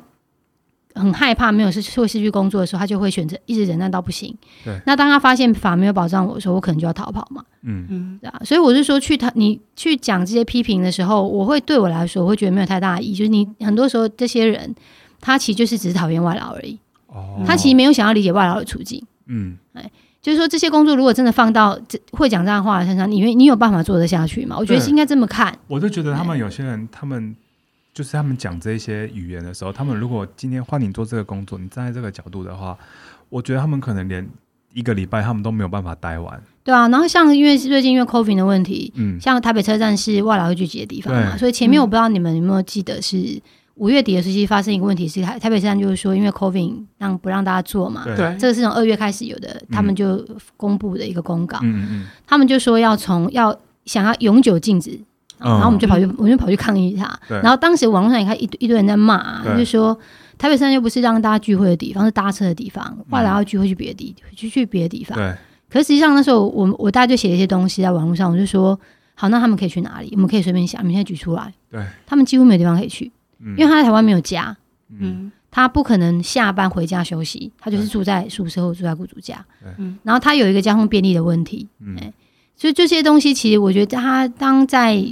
[0.94, 4.34] 很害怕没有失会失去工作的时候，他就会选择一直忍耐到不行。
[4.64, 7.44] 对，那当他发现法没有保障我的时候，我可能就要逃跑嘛。
[7.62, 8.40] 嗯嗯，对啊。
[8.44, 13.14] 所以我是说，去他你去讲这些批评的时候，我会对我来说，我会觉得没有太大意义。
[13.14, 14.74] 就是你很多时候这些人，
[15.20, 16.78] 他其实就是只是讨厌外劳而已。
[17.46, 19.90] 他其实没有想要理解外劳的处境，嗯，哎，
[20.22, 24.56] 就是说这些工作如果真的放到这会讲这样的话的身上，你你有办法做得下去吗？
[24.58, 25.56] 我觉得是应该这么看。
[25.68, 27.34] 我就觉得他们有些人，他们
[27.94, 32.76] 就是他们讲这些语言的时候，他们如果今天换你做这个工作，你站在这个角度的话，
[33.28, 34.26] 我觉得他们可能连
[34.72, 36.42] 一个礼拜他们都没有办法待完。
[36.64, 43.40] 对啊，然后像因为最近因为 COVID 的问题，嗯，像台北车站是外劳会聚集的地方嘛，所以前面我不知道你们有没有记得是。
[43.76, 50.24] 五月底的时期发生一个问题是台台北车站就是说，因为 COVID 让不让大家做嘛，对，这个是从二月开始有的，嗯、他们就
[50.56, 54.92] 公布的一个公告，嗯嗯，他们就说要从要想要永久禁止，
[55.40, 57.38] 嗯、然后我们就跑去，嗯、我们就跑去抗议他，对。
[57.42, 59.94] 然后当时网络上也看一堆一堆人在骂、就说
[60.38, 65.34] 台北车站又不是让大家聚会的地方，是搭车的地方，外来要聚会去别的地，去去别的地方，对。
[65.68, 68.78] 可是实际上那时候我我大家就写了一些东西在网络上，我就说
[69.14, 70.08] 好，那他们可以去哪里？
[70.12, 73.12] 我们可以随便想，你现在举出来，对，他们几乎没有地方可以去。
[73.40, 74.56] 因为他在台湾没有家，
[74.88, 79.44] 嗯，他不可能下班回家休息，他就是住在宿舍或住在雇主家，
[79.78, 81.96] 嗯，然后他有一个交通便利的问题，嗯，
[82.56, 85.04] 所以这些东西其实我觉得他当在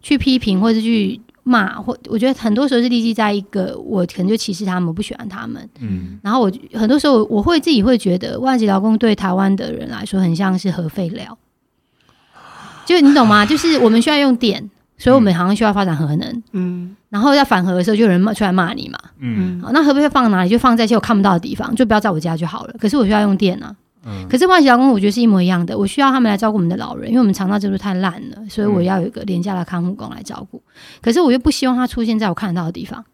[0.00, 11.38] 去批评或者去骂，或我觉得很多时候是立基在一个我可能就歧视他们，我不喜欢他们，嗯，然后我很多时候我会自己会觉得外籍劳工对台湾的人来说很像是核废料。
[12.84, 13.46] 就你懂吗？
[13.46, 14.68] 就是我们需要用电，
[15.02, 16.42] 所以我们好像需要发展核能。
[16.52, 18.96] 嗯，然后要反核的时候，就有人出来骂你嘛。
[19.18, 20.48] 嗯，好，那核不会放哪里？
[20.48, 22.74] 就放在一些我看不到的地方，就不要在我家就好了。
[22.78, 23.74] 可是我需要用电啊。
[24.06, 25.76] 嗯，可是外籍劳工，我觉得是一模一样的。
[25.76, 30.62] 我需要他们来照顾我们的老人，因为我们肠道制度太烂了，所以我要有一个廉价的看护工来照顾。
[31.00, 33.04] 可是我又不希望他出现在我看得到的地方。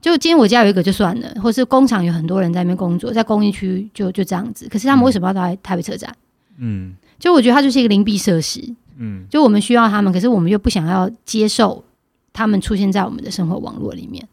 [0.00, 4.68] 就今天我家有一个就算了，或是工厂有很多人在那边工作，在工业区就就这样子。
[4.70, 6.14] 可是他们为什么要来台北车站？
[6.58, 8.60] 嗯，就我觉得它就是一个邻避设施。
[8.96, 11.84] 嗯，就我们需要他们，可是我们又不想要接受
[12.32, 14.26] 他们出现在我们的生活网络里面。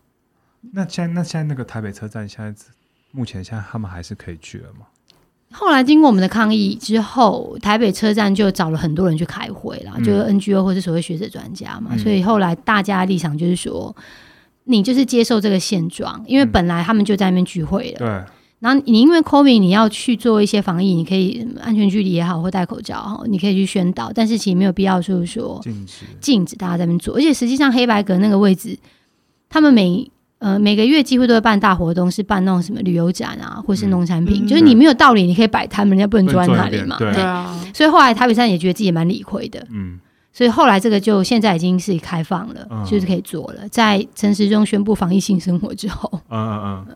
[0.74, 2.63] 那现在，那现在那个台北车站，现在
[3.12, 4.86] 目前现在他们还是可以去了吗？
[5.52, 11.91] 后来经过我们的抗议之后，台北车站就找了很多人去开会啦，嗯、就是 NGO 或者所谓学者专家嘛。
[11.93, 13.95] 嗯、所以后来大家的立场就是说。
[14.65, 17.97] 你就是接受这个现状，因为本来他们就在那边聚会了。
[17.97, 18.34] 对。
[18.62, 27.15] 然后你因为 COVID 你要去做一些防疫，你可以安全距离也好，或戴口罩哈，你可以去宣导，但是其实没有必要就是说禁止禁止大家在那边做。
[27.15, 28.78] 而且实际上黑白格那个位置，
[29.50, 36.97] 他们每呃每个月几乎都会办大活动，是办那种什么旅游展啊，或是农产品，嗯、就是你没有道理，你可以摆摊，人家不能坐在那里嘛。
[37.00, 37.60] 对啊。
[37.74, 39.65] 所以后来台北站也觉得自己也蛮理亏的。
[39.71, 40.00] 嗯。
[40.34, 43.67] 所以后来这个就现在已经是开放了，嗯、就是可以做了。
[43.69, 46.95] 在陈时中宣布防疫性生活之后，嗯嗯嗯，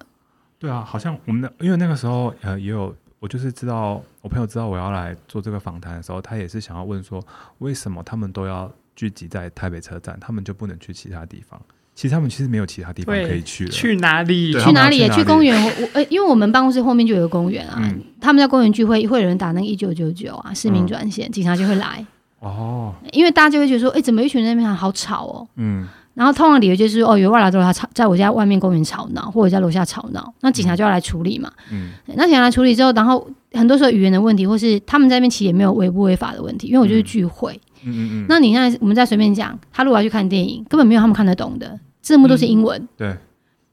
[0.65, 7.23] 对啊，好像我们的因为那个时候呃也有我就是知道我朋友知道我要来做这个访谈的时候，他也是想要问说
[7.59, 11.61] 为什么他们都要聚集在台北车站，他们就不能去其他地方？
[11.93, 14.51] 其实他们其实没有其他地方可以去了，去哪里？
[14.53, 14.97] 去哪里？
[14.97, 15.55] 去，哪里去公园？
[15.63, 22.05] 我呃，因为我们办公室后面就有个公园啊，嗯、他们在公园聚会，会有人打那个一九九九啊，市民专线，嗯、警察就会来。
[22.39, 25.47] 哦，因为大家就会觉得说，哎、欸，怎么一群人在那边好吵哦？
[25.55, 31.51] 嗯，然后通常理由就是，哦，有外劳在他吵，在我家外面公园吵闹，或者在楼下吵闹，那警察就要来处理嘛。
[31.71, 37.51] 嗯，那警察来处理之后，然后很多时候语言的问题，或是他们在那边其实也没有违不违法的问题，因为我就是聚会。
[37.83, 38.25] 嗯嗯嗯。
[38.27, 42.81] 那你现在我们再随便讲，他如果要去看电影，根本没有他们看得懂的，字幕都是英文。
[42.81, 43.17] 嗯、对。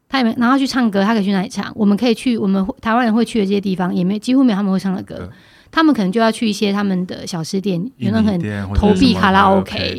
[0.08, 1.72] 他也没，然后去唱歌，他可以去哪里唱？
[1.74, 5.30] 我们可以去，我们台湾人会去的这些地方，也没几乎没有他们会唱的歌。
[5.70, 9.98] 他们可能就要去一些他们的小吃店，有那种很投币卡拉 OK，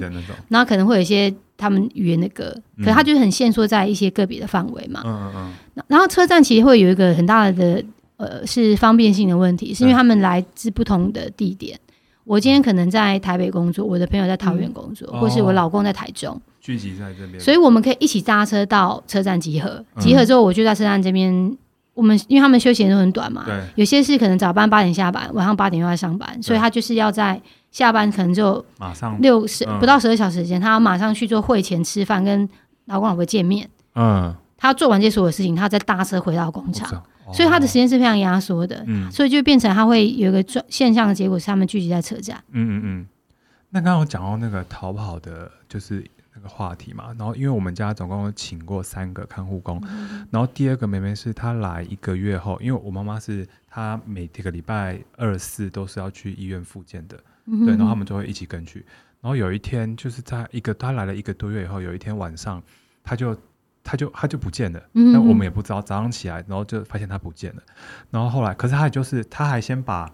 [0.50, 5.02] 然后可能会有一些他们语言的歌，可是他就是很限缩在一些个别的范围嘛。
[5.06, 5.84] 嗯嗯嗯。
[5.88, 7.84] 然后车站其实会有一个很大的
[8.18, 11.80] 呃是方便性的问题，是因为他们来自不同的地点。
[12.26, 19.84] 我今天可能在台北工作，我的朋友在桃园工作，或是我老公在台中聚集在这边，所以我们可以一起搭车到车站集合。
[20.00, 21.58] 集合之后，我就在车站这边。
[21.96, 27.40] 我们因为他们休息都很短嘛，对有些是可能早班八点下班，晚上八点又要上班，所以他就是要在
[27.74, 32.48] 下班可能就马上六十不到十二小时时间，嗯、他要马上去做会前吃饭，跟
[32.86, 33.70] 老公老婆见面。
[33.96, 36.90] 嗯，他要做完这所有事情，他再搭车回到工厂，
[37.26, 38.82] 哦、所以他的时间是非常压缩的。
[38.88, 42.42] 嗯，所以就变成他会有一个状现象的结果是他们聚集在车站。
[42.52, 43.08] 嗯嗯嗯。
[43.72, 46.06] 那刚刚我讲到那个逃跑的，就是。
[46.36, 58.86] 那个话题嘛，然后因为我们家总共请过三个看护工，嗯、然后第二个妹妹是她来一个月后，因为我妈妈是她每个礼拜二四都是要去医院复健的，对，然后他们就会一起跟去。
[59.22, 62.62] 然后有一天就是在一个他来了一个多月以后，有一天晚上，
[63.04, 63.36] 他就
[63.84, 67.64] 他就他就不见了，嗯、但我们也不知道，早上起来然后就发现他不见了，
[68.12, 70.12] 然后后来可是他也就是他还先把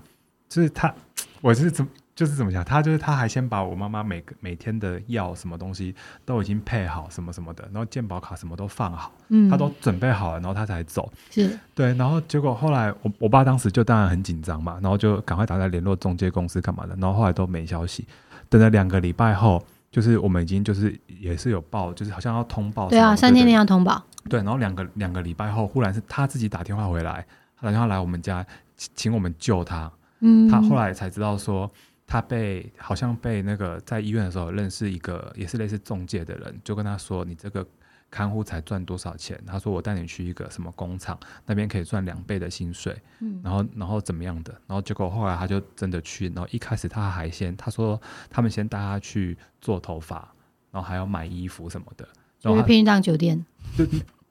[0.47, 0.93] 就是他
[1.41, 1.89] 我是怎么。
[2.19, 11.09] 就是怎么讲，他就是他还先把我妈妈每个每天的药什么东西都已经配好，什么什么的，然后健保卡什么都放好，嗯，他都准备好了，然后他才走。
[11.29, 18.05] 是，对，然后结果后来我我爸当时就当然很紧张嘛，然后就赶快打来联络中介公司干嘛的，然后后来都没消息。
[18.49, 22.89] 等了两个礼拜后，就是我们已经就是也是有报，就是好像要通报。
[22.89, 24.03] 对啊，三天内要通报。
[24.27, 27.25] 对，然后两个两个礼拜后，忽然是他自己打电话回来，
[27.57, 29.89] 他打电话来我们家请我们救他。
[30.19, 31.71] 嗯，他后来才知道说。
[32.11, 37.63] 他被好像被那个在医院的时候认识一个也是类似中介的人，就跟他说：“你这个
[38.09, 44.51] 看护才赚多少钱？”他说：“我带你去一个什么工厂，那边可以赚两倍的薪水。”嗯，然后然后怎么样的？
[44.65, 50.33] 然后结果后来他就真的去，然后一开始他还先他说他们先带他去做头发，
[50.71, 52.09] 然后还要买衣服什么的，
[52.41, 53.45] 然后偏当酒店。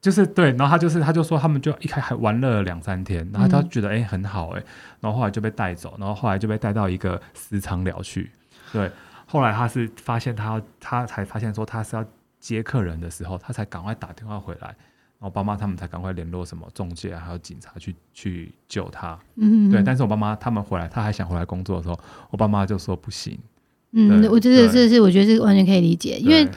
[0.01, 0.09] 对。
[0.09, 4.65] 就是对，然后他就是，他就说他们就一开还玩了两三天，然后他觉得哎、欸、很好哎、欸，
[5.01, 8.31] 然后后来就被带走，然后后来就被带到一个私藏寮去。
[8.71, 8.89] 对，
[9.25, 12.05] 后来他是发现他，他才发现说他是要
[12.39, 14.75] 接客人的时候，他才赶快打电话回来，然
[15.19, 19.19] 后爸妈他们才赶快联络什么中介还有警察去去救他。
[19.35, 23.37] 嗯，对，但是我爸妈他们回来，他还想回来工作的时候，我爸妈就说不行。
[23.91, 26.47] 嗯，我觉得这是我觉得是完全可以理解，因为。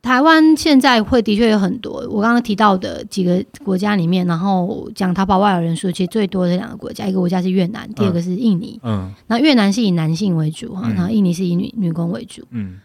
[0.00, 8.78] 台湾现在会的确有很多，我刚刚提到的几个国家里面，然后讲逃跑外劳人数其实最多的两个国家，一个国家是越南，第二个是印尼。
[8.84, 12.42] 嗯，那越南是以男性为主哈，嗯、然后印尼是以女女工为主。
[12.50, 12.78] 嗯，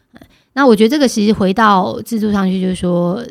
[0.54, 3.24] 那我觉得这个其实回到制度上去，就是说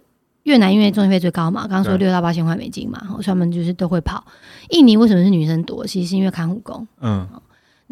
[0.44, 4.24] 越南因为中介费最高嘛，刚刚说六到八千块美金嘛，所以他们就是都会跑。
[4.70, 5.84] 印尼为什么是女生多？
[5.84, 6.86] 其实是因为看护工。
[7.00, 7.26] 嗯。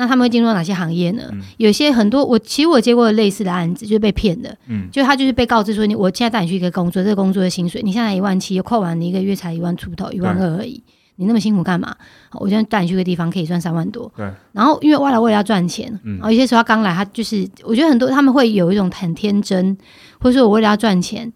[0.01, 1.25] 那他们会进入到哪些行业呢？
[1.31, 4.57] 嗯、有些很多，我其实我接过类似的案子，就是被骗的。
[4.67, 10.83] 嗯，就他就是被告知说，你我现在带你去一个工作，这个工作的薪水，你现在一万七，扣完你一个月才一万出头，一万二而已，
[11.17, 11.95] 你那么辛苦干嘛？
[12.33, 14.11] 我现在带你去个地方可以赚三万多。
[14.17, 14.27] 对。
[14.53, 19.77] 然后因为外来为了要赚钱，嗯，然后有些时候他刚来，他就是我觉得很多他们会有一种很天真，
[20.19, 21.31] 或者说我为了要赚钱。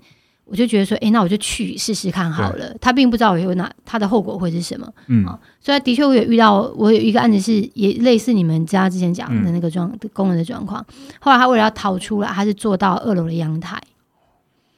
[0.47, 2.75] 我就觉得说，哎、欸，那我就去试试看好了。
[2.81, 4.87] 他并不知道我有哪，他的后果会是什么。
[5.07, 5.27] 嗯，
[5.61, 10.85] 所以的确我也遇到，我有一个案子是也类似你们家之前讲的那个状、嗯、工人的状况。
[11.19, 13.81] 后来他为了要逃出来，他是坐到二楼的阳台。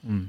[0.05, 0.29] 嗯。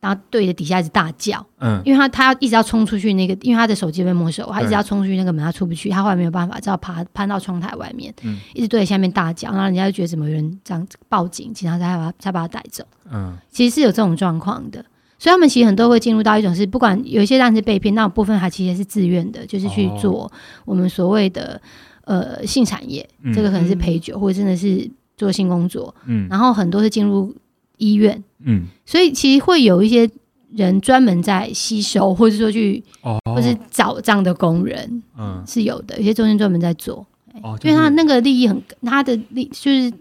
[0.00, 14.84] 然后对着底下一直大叫，嗯，因为他他要一直要冲出去那个，因为他的手机被没收，他一直要冲出去那个门，他出不去，他后来没有办法，只好爬攀到窗台外面，嗯，一直对着下面大叫，然后人家就觉得怎么有人这样报警，警察才把才把他带走，嗯，其实是有这种状况的，
[15.18, 20.30] 所以他们其实很多会进入到一种是，不管有一些人是被骗，那部分还其实是自愿的，就是去做
[20.64, 21.60] 我们所谓的
[22.04, 27.34] 呃性产业，嗯、这个可能是陪酒或者真的是做性工作，嗯，然后很多是进入。
[27.78, 30.08] 医院，嗯，所以其实会有一些
[30.52, 35.96] 人专门在吸收，或者说去，哦，或是找这样的工人，嗯，是有的。
[35.96, 37.06] 有些中间专门在做，
[37.42, 39.92] 哦，因为他那个利益很，他的利就是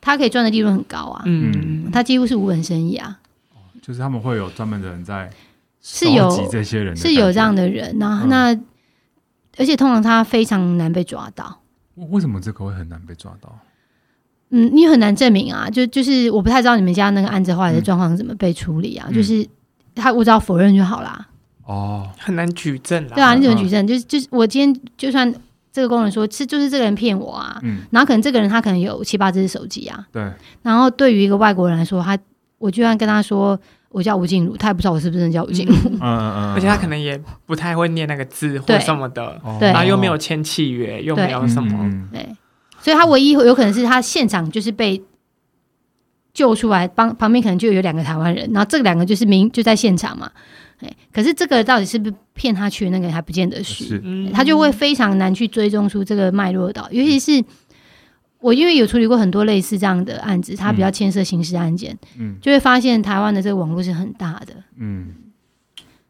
[0.00, 3.18] 他可以赚的利润很高啊，嗯，他几乎是无本生意啊。
[3.82, 5.30] 就是他们会有专门的人在，
[5.80, 8.60] 是有这些人，是有这样的人，那那
[9.56, 11.60] 而且通常他非常难被抓到。
[11.94, 13.58] 为什么这个会很难被抓到？
[14.50, 19.46] 嗯，你很难证明啊，就就是我不太知道你们家那个案子后来的状况怎么被处理啊，嗯、就是
[19.94, 21.26] 他我只要否认就好啦。
[21.64, 23.14] 哦，很难举证啦。
[23.14, 23.84] 对啊，你怎么举证？
[23.84, 25.32] 嗯、就是就是我今天就算
[25.72, 30.28] 这个工人说是就是这个人骗我啊，嗯，然后可能这个人他可能有七八只手机啊，对，
[30.62, 32.18] 然后对于一个外国人来说，他
[32.58, 33.56] 我就算跟他说
[33.90, 42.26] 我叫吴静茹，他也不知道我是不是叫吴静茹，嗯嗯嗯， 而且他可能也不太会念那个字或什么的，对，然后又没有签契约，又没有什么，对。
[42.80, 45.02] 所以他唯一有可能是他现场就是被
[46.32, 50.30] 救出来，帮旁边可能就有两个台湾人，然后这两个就是明就在现场嘛，
[50.78, 54.30] 哎，可是这个到底是不是骗他去那个还不见得是，是。
[54.32, 57.44] 他就会非常难去追踪出这个脉络到，尤其是
[58.38, 65.08] 我因为有处理过很多类似这样的案子，他比较牵涉刑事案件，嗯，就会发现台湾的这个网络是很大的，嗯，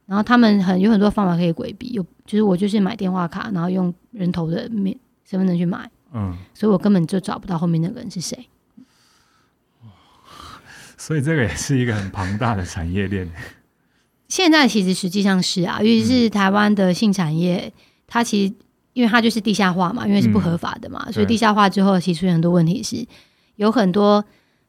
[0.06, 5.90] 然后他们很有很多方法可以规避，有就是我就是买电话卡，然后用人头的面身份证去买。
[6.12, 8.48] 嗯，所以我根本就找不到后面那个人是谁。
[10.96, 13.30] 所以这个也是一个很庞大的产业链。
[14.28, 17.72] 现在其实实际上是啊，尤其是台湾的性产业，嗯、
[18.06, 18.54] 它其实
[18.92, 23.04] 因为它就是地下化嘛，因为是不合法的嘛，嗯、所以地下化之后，其实出现很多问题是，
[23.56, 24.24] 有很多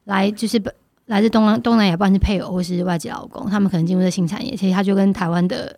[0.05, 0.59] 来就是
[1.05, 5.77] 来自东南东南亚，不管是配偶或是外籍老公，他们可能进入这性产业，其实他就跟台湾的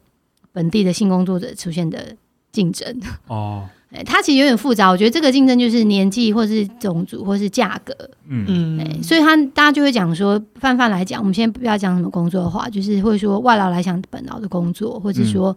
[0.52, 2.16] 本地的性工作者出现的
[2.52, 3.68] 竞争哦。
[4.06, 7.94] 它其实有点复杂，我觉得这个竞争就是年纪，或是种族，或是价格，
[8.28, 8.46] 嗯。
[8.80, 15.56] 嗯，所以他大家就会讲说，泛泛来讲，我们先不要讲什么工作的话，就是会说外劳来讲本劳的工作，或者说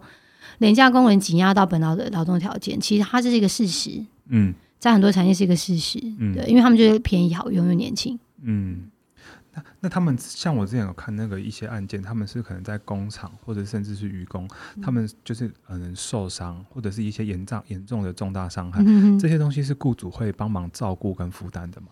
[0.59, 3.89] 廉价工人挤压到本劳的劳动条件，其实它这是一个事实，
[4.29, 8.81] 嗯，在很多产业是一个事实，嗯，对，因为他们觉得便宜好用又年轻，嗯。
[9.79, 21.87] 那他们像我之前有看那个一些案件，他们是可能在工厂或者甚至是渔工，嗯、他们就是可能受伤或者是一些严重严重的重大伤害，嗯、这些东西是雇主会帮忙照顾跟负担的吗？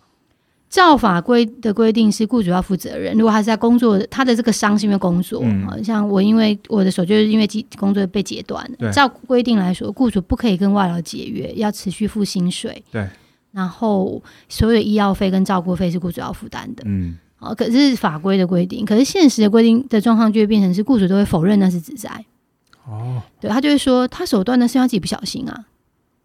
[0.67, 7.47] 照法规的规定是雇主要负责任，如果他是在工作，他的这个伤是因为工作，嗯、像我因为我的手就是因为
[7.77, 8.91] 工作被截断，对。
[8.91, 13.07] 照规定来说，雇主不可以跟外劳解约，要持续付薪水，对，
[13.51, 17.17] 然后所有医药费跟照顾费是雇主要负担的，嗯。
[17.39, 22.09] 哦，可是法规的规定，可是现实的规定的状况就会变成是雇主都会否认那是职灾。
[22.87, 25.65] 哦，对，他就会说他手断的是他自己不小心啊，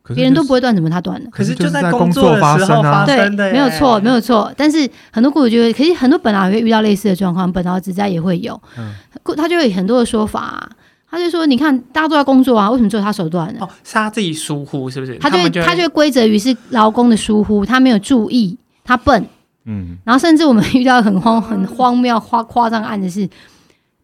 [0.06, 1.30] 别、就是、人都不会断，怎么他断了？
[1.30, 4.52] 可是就在工作的时候发生的，对，没有错，没有错。
[4.56, 8.60] 但是很多雇主就会，可是很多本来会遇到类似的状况，本来职灾也会有。
[8.78, 8.92] 嗯，
[9.36, 10.70] 他就有很多的说法、啊，
[11.10, 13.60] 他就说，你看大家都在工作啊，为什么只有他手段呢？
[13.62, 15.18] 哦，是他自己疏忽，是不是？
[15.18, 19.26] 他就会他就会归责于是劳工的疏忽，他没有注意，他笨。
[19.70, 23.28] 嗯，然后甚至我们遇到很荒 很荒谬、夸夸张的案子是，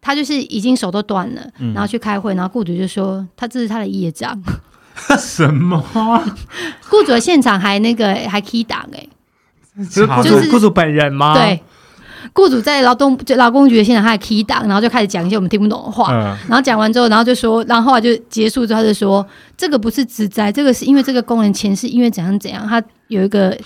[0.01, 4.41] 他就是已经手都断了，嗯、然后去开会，然后雇主就说他这是他的业障。
[5.19, 5.79] 什么？
[6.89, 9.07] 雇主的现场还那个还 key 档哎，
[9.91, 11.35] 就是雇主雇主本人吗？
[11.35, 11.61] 对，
[12.33, 23.57] 雇主在劳动就劳工局的现场，他还 key 档，然后就开始讲一些我们听不懂的话，嗯、然后讲完之后，然后就说，然后后来就结束之后，他就说这个不是职灾，这个是因为这个工人前世因为怎样怎样，他有一个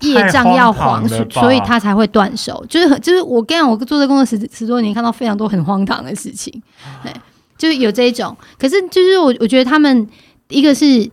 [0.00, 2.64] 业障要还，所以他才会断手。
[2.68, 6.62] 就是很就是我跟你讲，我做这工作十十多年，看到非常多很荒唐的事情，
[7.02, 7.12] 对，
[7.56, 8.36] 就是有这一种。
[8.58, 10.08] 可是就是我我觉得他们
[10.48, 11.10] 一个是。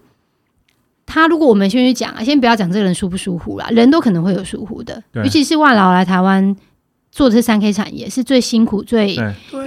[1.07, 6.55] 他如果我们先去讲啊，先不要讲这个人疏不疏忽啦，人都可能会有疏忽的，尤其是外劳来台湾
[7.15, 9.15] 做的是三 K 产业，是最辛苦、最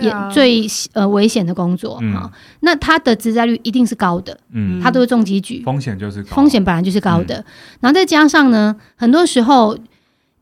[0.03, 2.30] 也、啊、最呃危险的工作哈、嗯哦。
[2.61, 7.36] 那他的职灾率一定是高的，嗯，他都是重机局，风险就是高，风险本来就是高的。
[7.36, 7.44] 嗯、
[7.80, 9.74] 然后再加上呢，很多时候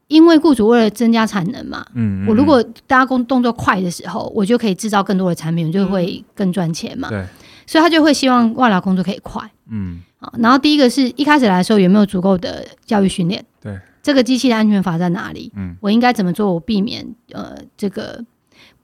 [0.08, 7.24] 因为雇主为了增加产能嘛，嗯，嗯，我如果大家工动作快的时候，我就可以制造更多的产品，我就会更赚钱嘛，对，
[7.68, 10.00] 所以他就会希望外劳工作可以快，嗯。
[10.18, 13.44] 好然后第一个是一开始来的时候有没有足够的教育训练？
[14.06, 15.52] 对，这个机器的安全阀在哪里？
[15.56, 16.54] 嗯，我应该怎么做？
[16.54, 18.24] 我避免呃这个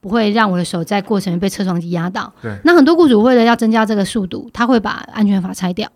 [0.01, 2.33] 不会让我的手在过程被车床机压到。
[2.41, 5.89] 对，那很多雇主为了要增加这个速度，他会把安全阀拆掉。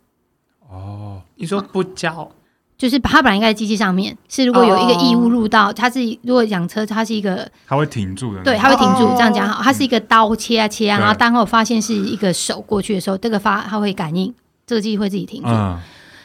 [0.69, 2.31] 哦，你说不教，
[2.77, 9.13] 就是把它本来应该在机器上面，是如果有一个异物入到，它是如果养车，它是一个它会停住的，对，它会停住。
[9.15, 14.33] 这样讲好，它是一个刀切啊切啊，然后当我发现是一个手过去的时候，这个发它会感应。
[14.65, 15.79] 这个机器会自己停住，嗯、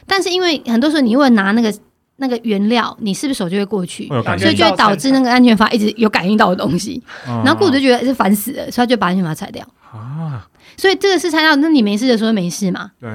[0.04, 1.72] 但是因为很多时候你如果拿那个
[2.22, 4.06] 那个原料，你是不是手就会过去，
[4.38, 10.46] 所以就会导致那个安全阀一直有感应到的东西，嗯、然后雇主就觉得是烦死了，所以他就把安全阀拆掉啊。
[10.76, 12.92] 所以这个是拆掉，那你没事的时候没事嘛？
[13.00, 13.10] 对。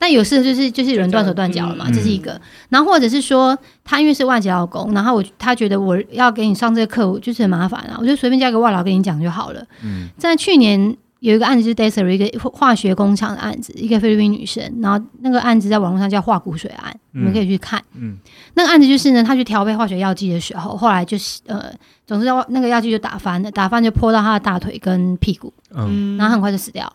[0.00, 2.32] 但有事就是就是有人断手断脚了嘛，这，这是一个。
[2.32, 2.40] 嗯、
[2.70, 9.64] 然后或者是说他因为是外籍劳工，然后我他觉得我要给你上这个课，我就是很麻烦啊，我就随便叫个外劳跟你讲就好了。
[9.84, 10.96] 嗯，在去年。
[11.20, 17.82] 有一个案子就是 Desert 一个化学工厂的案子，一个菲律宾女生，然后那个案子在网络上叫化骨水案，嗯、你们可以去看。
[17.94, 18.16] 嗯，
[18.54, 21.72] 那个案子就是呢，她去调配化学药剂的时候，后来就是呃，
[22.06, 26.86] 总之那个药剂就打翻了，打翻就泼到她的大腿跟屁股，嗯，然后很快就死掉。
[26.86, 26.92] 了。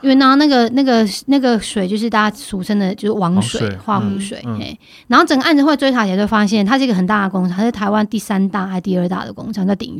[0.00, 3.78] 因为然后那个那个那个水就是大家俗称的就是王水，王水。
[3.78, 4.78] 化骨水，嗯嗯、
[5.08, 9.96] 然后整个案子会追查起来就发现，它是一个很大的工厂，它是台湾第三大还是第二大的工厂，叫鼎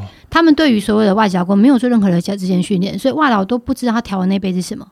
[0.00, 0.08] 元。
[0.30, 4.86] 他们对于所谓的外籍劳工没有做任何的之前训练，所以外劳都不知道他调的那杯是什么。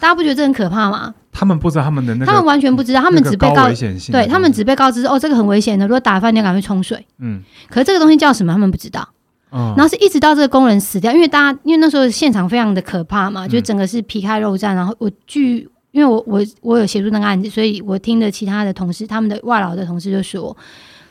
[0.00, 1.14] 大家不觉得这很可怕吗？
[1.30, 3.68] 他们不知道他们的那个，他们完全不知道，他们只被告
[4.10, 7.06] 对他们只被告知哦，这个很危险的，如果打翻你要赶快冲水。
[7.18, 8.52] 嗯，可是这个东西叫什么？
[8.52, 9.06] 他们不知道。
[9.52, 14.74] 嗯，然后是一直到这个工人死掉，因为大家因为那时候现场非常的可怕嘛，就整个是皮开肉绽。
[14.74, 20.56] 然后我据因为我我我有协助那个案子，所以我听的其他的同事，他们的外劳的同事就说，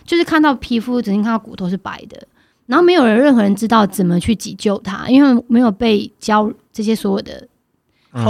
[0.05, 2.19] 就是看到皮肤，只能看到骨头是白的。
[2.69, 7.47] 然后没有人，任何人知道怎么去急救他，因为没有被教这些所有的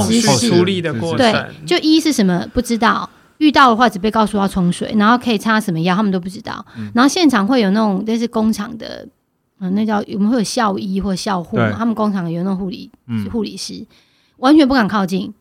[0.08, 1.18] 知识处理的过程。
[1.18, 3.10] 对，就一是什么不知道，
[3.40, 6.66] 遇到的话只被告诉要冲水，然后可以擦什么药，他们都不知道。
[6.78, 9.06] 嗯、然后现场会有那种类似工厂的，
[9.60, 12.90] 嗯，那叫我们会有校医或校护嘛，他们工厂有那种护理
[13.30, 13.88] 护理师，嗯、
[14.38, 15.34] 完全不敢靠近。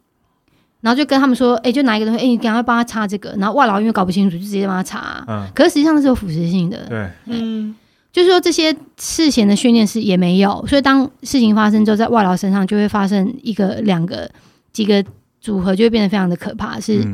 [0.80, 3.32] 然后就跟他们说，哎，就拿一个东西，哎，你赶快帮他擦这个。
[3.38, 5.24] 然后外劳因为搞不清楚，就直接帮他擦。
[5.28, 6.84] 嗯，可是实际上是有腐蚀性的。
[6.88, 7.76] 对，嗯。
[8.18, 14.28] 就是说，这些事前的训练是也没有，所以当事情发生之后，在外劳身上就会发生一个、两个、
[14.72, 15.04] 几个
[15.40, 16.80] 组合，就会变得非常的可怕。
[16.80, 17.06] 是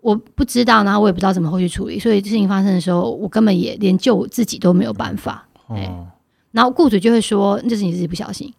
[0.00, 5.48] 我不知道，然后我也不知道怎么后续处理，所以事情发生的时候，我根本也连救我自己都没有办法。
[5.66, 6.06] 哦，
[6.52, 8.54] 然后雇主就会说，这是你自己不小心。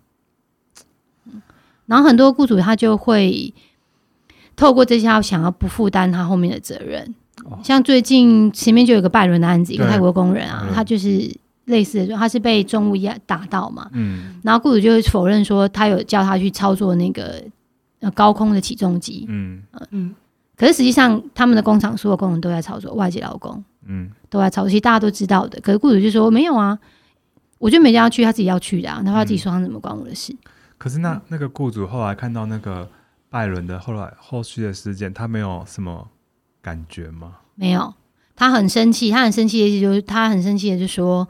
[1.86, 3.54] 然后很多雇主他就会
[4.58, 7.16] 透过这些，他想要不负担他后面的责任。
[7.64, 11.34] 像最近前面就有个拜伦的案子，一个泰国工人啊，他就是。
[11.70, 17.42] 类似的说，他是被重物压打到嘛，嗯，然后雇主就会否认说他有叫他去操作那个
[18.00, 19.62] 呃高空的起重机，嗯
[19.92, 20.16] 嗯，
[20.58, 25.62] 可是实际上他们的工厂所有工人都在操作，外籍劳工，嗯，都在操作，其实大家都知道的。
[25.62, 26.78] 可是雇主就说没有啊，
[27.60, 30.36] 我就没叫他去，他自己要去的，啊，那他自己说他怎么关我的事。
[30.80, 32.90] 可是那那个雇主后来看到那个
[33.30, 36.08] 拜伦的后来后续的事件，他没有什么
[36.62, 37.36] 感觉吗？
[37.54, 37.94] 没有，
[38.36, 41.28] 他很生气，他很生气的意思就是他很生气的就说。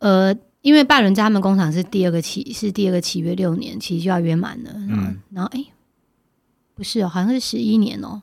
[0.00, 4.70] 呃，因为拜伦在他们工厂是第二个契，是第二个契约六年，其实就要约满了。
[4.74, 5.72] 嗯，然后哎、欸，
[6.74, 8.20] 不是哦，好像是十一年哦，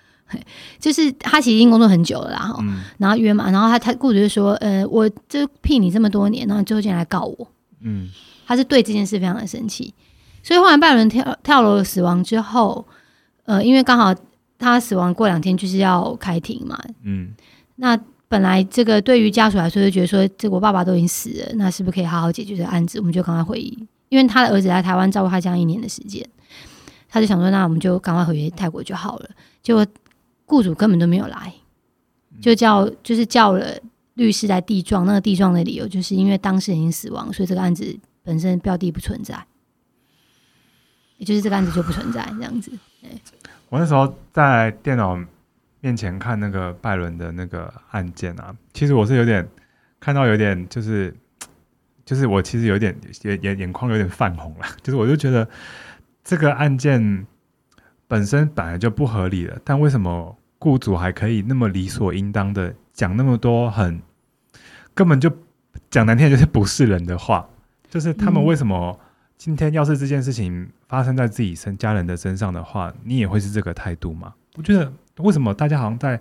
[0.80, 7.48] 就是他其实已经工作很久了啦，哈、嗯，然后约满，然后他他雇主就说，呃，我这聘你这么多年，然后最后竟然来告我，
[7.80, 8.08] 嗯，
[8.46, 9.94] 他是对这件事非常的生气，
[10.42, 12.86] 所以后来拜伦跳跳楼死亡之后，
[13.44, 14.14] 呃，因为刚好
[14.58, 17.34] 他死亡过两天就是要开庭嘛，嗯，
[17.76, 17.98] 那。
[18.34, 22.98] 本来这个对于家属来说就觉得说，这个我爸爸都已经死了，那是不是可以好好解决这个案子？
[22.98, 23.60] 我们就赶快回，
[24.08, 26.28] 因为他的儿子来台湾照顾他这样一年的时间，
[27.08, 29.30] 他就想说，那我们就赶快回泰国就好了。
[29.62, 29.86] 结果
[30.46, 31.54] 雇主根本都没有来，
[32.42, 33.78] 就叫就是叫了
[34.14, 39.46] 律师来递状，那个递状的理由就是因为当事人已经死亡，所以这个案子本身标的不存在，
[41.18, 42.72] 也就是这个案子就不存在这样子。
[43.68, 45.16] 我那时候在电脑
[45.84, 49.46] 面前看那个拜伦的那个案件啊，其实我是有点
[50.00, 51.14] 看到有点就是
[52.06, 55.46] 就是我其实有点眼眼眼眶有点泛红了， 就是我就觉得
[56.24, 57.26] 这个案件
[58.08, 64.00] 本身本来就不合理了，但为什么雇主还可以那么理所应当的讲那么多很
[64.94, 65.30] 根本就
[65.90, 67.46] 讲难听就是不是人的话？
[67.90, 68.98] 就是他们为什么
[69.36, 74.32] 今天要是这件事情发生在自己身家人的身上的话，你也会是这个态度吗？
[74.56, 76.20] 我觉得为什么大家好像在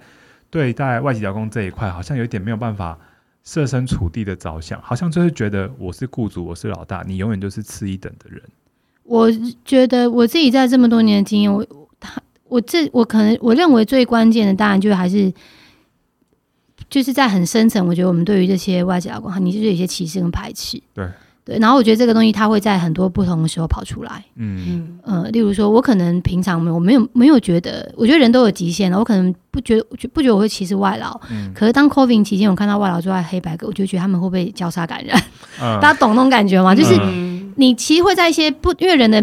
[0.50, 2.98] 对待外籍劳工这一块，好像有点没有办法
[3.44, 8.41] 设身处地的着想，好像就是觉得我是雇主，我是老大，你永远都是次一等的人。
[9.04, 9.28] 我
[9.66, 11.66] 觉得我自己在这么多年的经验，我
[12.00, 15.34] 他我这我可能我认为最关键的，当然就还是
[16.89, 20.82] 就是在很深层，我觉得我们对于这些外籍劳工，你就是有一些歧视跟排斥。
[20.94, 21.10] 对
[21.46, 24.24] 对，然后我觉得这个东西它会在很多不同的时候跑出来。
[24.36, 31.20] 嗯嗯呃，例如说，我可能平常没有没有没有觉得，我觉得人都有极限了，我可能不觉得不觉得我会歧视外劳。
[31.30, 31.52] 嗯。
[31.54, 35.22] 可是当 COVID 期间，我看到外劳坐在黑白格，我就觉得他们会不会交叉感染？
[35.62, 36.74] 嗯、 大家懂那种感觉吗？
[36.74, 36.96] 就是。
[37.02, 39.22] 嗯你其实会在一些不，因为人的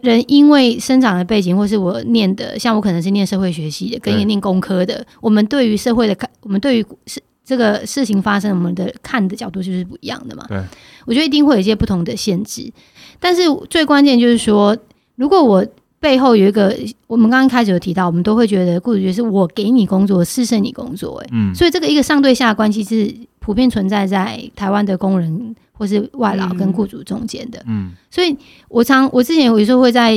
[0.00, 10.44] 人因为生长的背景，或是我念的，像我可能是念社会学系的，跟一念工科的，我们对于社会的看，我们对于事这个事情发生，我们的看的角度就是不一样的嘛。
[10.48, 10.62] 对，
[11.04, 12.72] 我觉得一定会有一些不同的限制，
[13.20, 14.76] 但是最关键就是说，
[15.16, 15.66] 如果我
[16.00, 16.76] 背后有一个，
[17.06, 25.54] 我们刚刚开始有提到，我们都会觉得雇主觉得是我给你工作，施舍你工作，哎，嗯，所以这个一个上对下的关系是普遍存在在台湾的工人。
[25.76, 28.34] 或是外劳跟雇主中间的，嗯，所以
[28.68, 30.16] 我常我之前有时候会在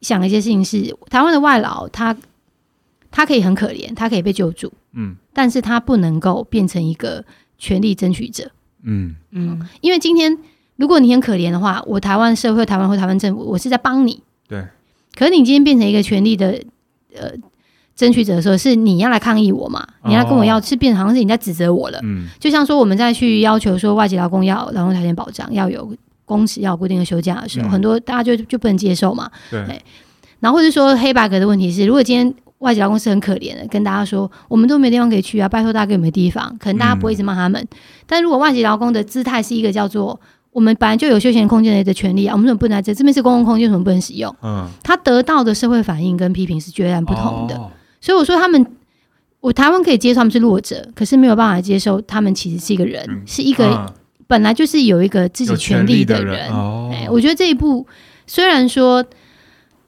[0.00, 2.14] 想一些事情是，台湾的外劳他
[3.14, 7.24] 他可以很可怜，他可以被救助，嗯，但是他不能够变成一个
[7.56, 8.50] 权力争取者，
[8.82, 10.36] 嗯嗯，因为今天
[10.74, 14.66] 如果你很可怜的话，我台湾社会、台湾或台湾政府，我是在帮你，对，
[15.14, 16.60] 可是你今天变成一个权力的
[17.14, 17.30] 呃。
[17.96, 19.86] 争取者的时候：“是你要来抗议我嘛？
[20.06, 22.00] 你要跟我要，是变成好像是你在指责我了。
[22.02, 29.30] 嗯，就像说我们在去要求说外籍劳工要劳动条件保障，要有工时，要有固定的休假的时候，很多大家就就不能接受嘛。
[29.48, 29.80] 对。
[30.40, 36.56] 然后或者说黑白格的问题是，如果今天外籍劳工是很可怜的，跟大家说我们都没地方可以去啊，拜托大家有没有地方？
[36.58, 37.66] 可能大家不会一直骂他们。
[38.06, 40.18] 但如果外籍劳工的姿态是一个叫做
[40.50, 44.34] 我们本来就有休闲空间的权利啊，我们怎么不能在这这边是公共空间，为什么不能使用？
[44.42, 47.60] 嗯，他得到的社会反应跟批评是截然不同的。”
[48.00, 48.64] 所以我说他们，
[49.40, 53.92] 我台湾可以接受他们是弱者，可是没有办法接受他们其实是一个人，嗯、是一个、啊、
[54.26, 56.40] 本来就是有一个自己权利的人。
[56.42, 57.86] 哎、哦欸，我觉得这一步
[58.26, 59.04] 虽然说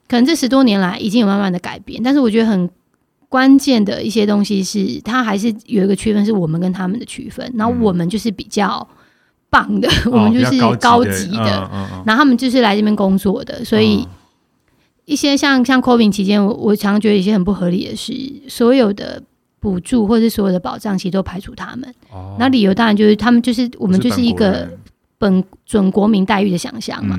[0.08, 2.68] 可能这十多年来已经有慢慢的改变，但是我觉得很
[3.28, 7.50] 关键的一些东西是，它还是有一个区分，是我们跟他们的区分。
[7.54, 8.86] 然后我们就是比较
[9.50, 11.70] 棒的，嗯、我们就是高级的，
[12.04, 13.96] 然后、他们就是来这边工作的，所以。
[13.96, 14.06] 嗯
[15.06, 18.12] 一些像像 COVID 期间，我我常常觉得一些很不合理的是，
[18.48, 19.22] 所有的
[19.60, 21.94] 补助或者是所有的保障，其实都排除他们。
[22.10, 22.34] 哦。
[22.40, 24.68] 那理由当然就是他们就是我们就是一个
[25.16, 27.16] 本准国民待遇的想象嘛。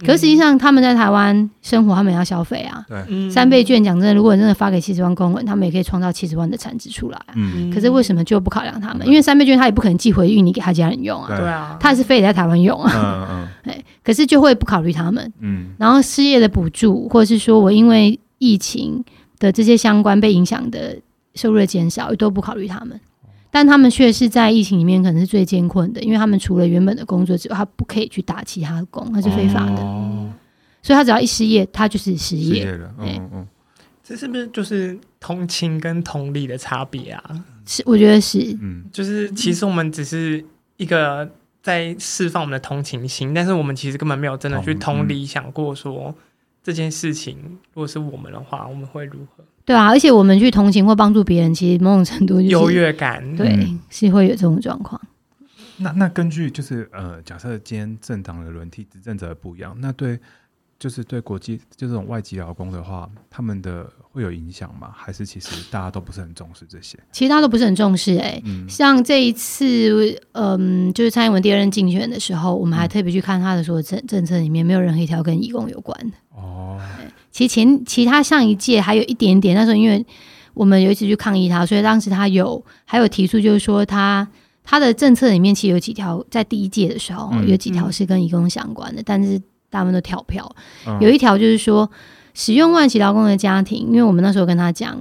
[0.00, 2.84] 嗯可是实际上，他们在台湾生活，他们也要消费啊。
[2.88, 7.34] 对，三倍券讲真的，如果真的发给七十万公文，他们也可以创造七十万的产值出来啊。
[7.34, 7.70] 嗯。
[7.72, 9.06] 可是为什么就不考量他们？
[9.06, 11.36] 因为三倍券他也不可能寄回印尼给他家人用啊。
[11.36, 11.76] 对啊。
[11.80, 13.26] 他也是非得在台湾用啊。
[13.34, 13.74] 嗯嗯。
[14.04, 15.32] 可是就会不考虑他们。
[15.40, 15.70] 嗯。
[15.78, 19.04] 然后失业的补助，或者是说我因为疫情
[19.38, 20.96] 的这些相关被影响的
[21.34, 22.98] 收入的减少，都不考虑他们。
[23.50, 29.82] 但他们却是在疫情里面可能是最艰困的，因为他们除了原本的工作之外，他不可以去打其他的工，那是非法的。
[29.82, 30.30] 哦、
[30.82, 32.60] 所以他只要一失业，他就是失业。
[32.62, 33.48] 失业了，嗯嗯，嗯，
[34.04, 37.44] 这是不是就是同情跟同理的差别啊？
[37.66, 38.56] 是，我觉得是。
[38.60, 40.44] 嗯，就是其实我们只是
[40.76, 41.30] 一个
[41.62, 46.14] 在释放我们的同情心，但是我们其实根本没有真的去同理想过说
[46.62, 47.36] 这件事情，
[47.72, 49.44] 如果是我们的话，我们会如何？
[49.68, 54.98] 对啊，而且我们去同情或帮助别人，其实某种程度就是优越感，对，嗯、是会有这种状况。
[55.76, 60.18] 那那根据就是呃，假设今天政党的轮替执政者不一样，那对
[60.78, 64.92] 就是对国际就这种外籍劳工的话，他们的会有影响吗？
[64.94, 66.96] 还是其实大家都不是很重视这些？
[67.10, 76.80] 其实大家都不是很重视哎、欸，嗯、像这一次嗯，就是蔡英文第二任竞选的时候，我们还特别去看他的所有政政策里面，没有任何一条跟移工有关的哦。
[77.32, 80.06] 其实前其他上一届还有一点点，那时候因为
[80.54, 84.26] 我们有一次去抗议他，所以当时他有还有提出，就是说他
[84.62, 89.40] 他的政策里面其实有几条，在第一届的时候、嗯、有几条是跟移工相关的，嗯、但是
[89.70, 90.50] 大部分都跳票。
[90.86, 91.90] 嗯、有一条就是说，
[92.34, 94.98] 使用外籍劳工的家庭，因为我们那时候跟他讲，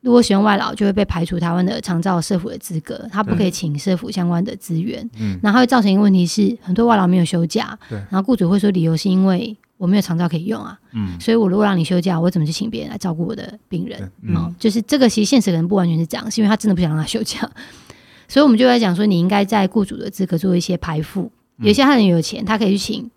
[0.00, 5.08] 如果使用外劳，就会被排除台湾的长照社福的资格，他不可以请社福相关的资源。
[5.18, 7.78] 嗯，然后会造成一个问题是，很多外劳没有休假。
[7.88, 10.78] 对，然后雇主会说理由是因为我没有长照可以用啊。
[10.92, 14.10] 嗯，所以我如果让你休假，我怎么去请别人来照顾我的病人？
[14.22, 17.38] 嗯，哦、就是这个其实现实可能不完全是这样，是因为他真的不想让他休假。
[18.26, 21.30] 所以我们就在讲说，你应该在雇主的资格做一些排付。
[21.58, 23.10] 有些他很有钱，他可以去请。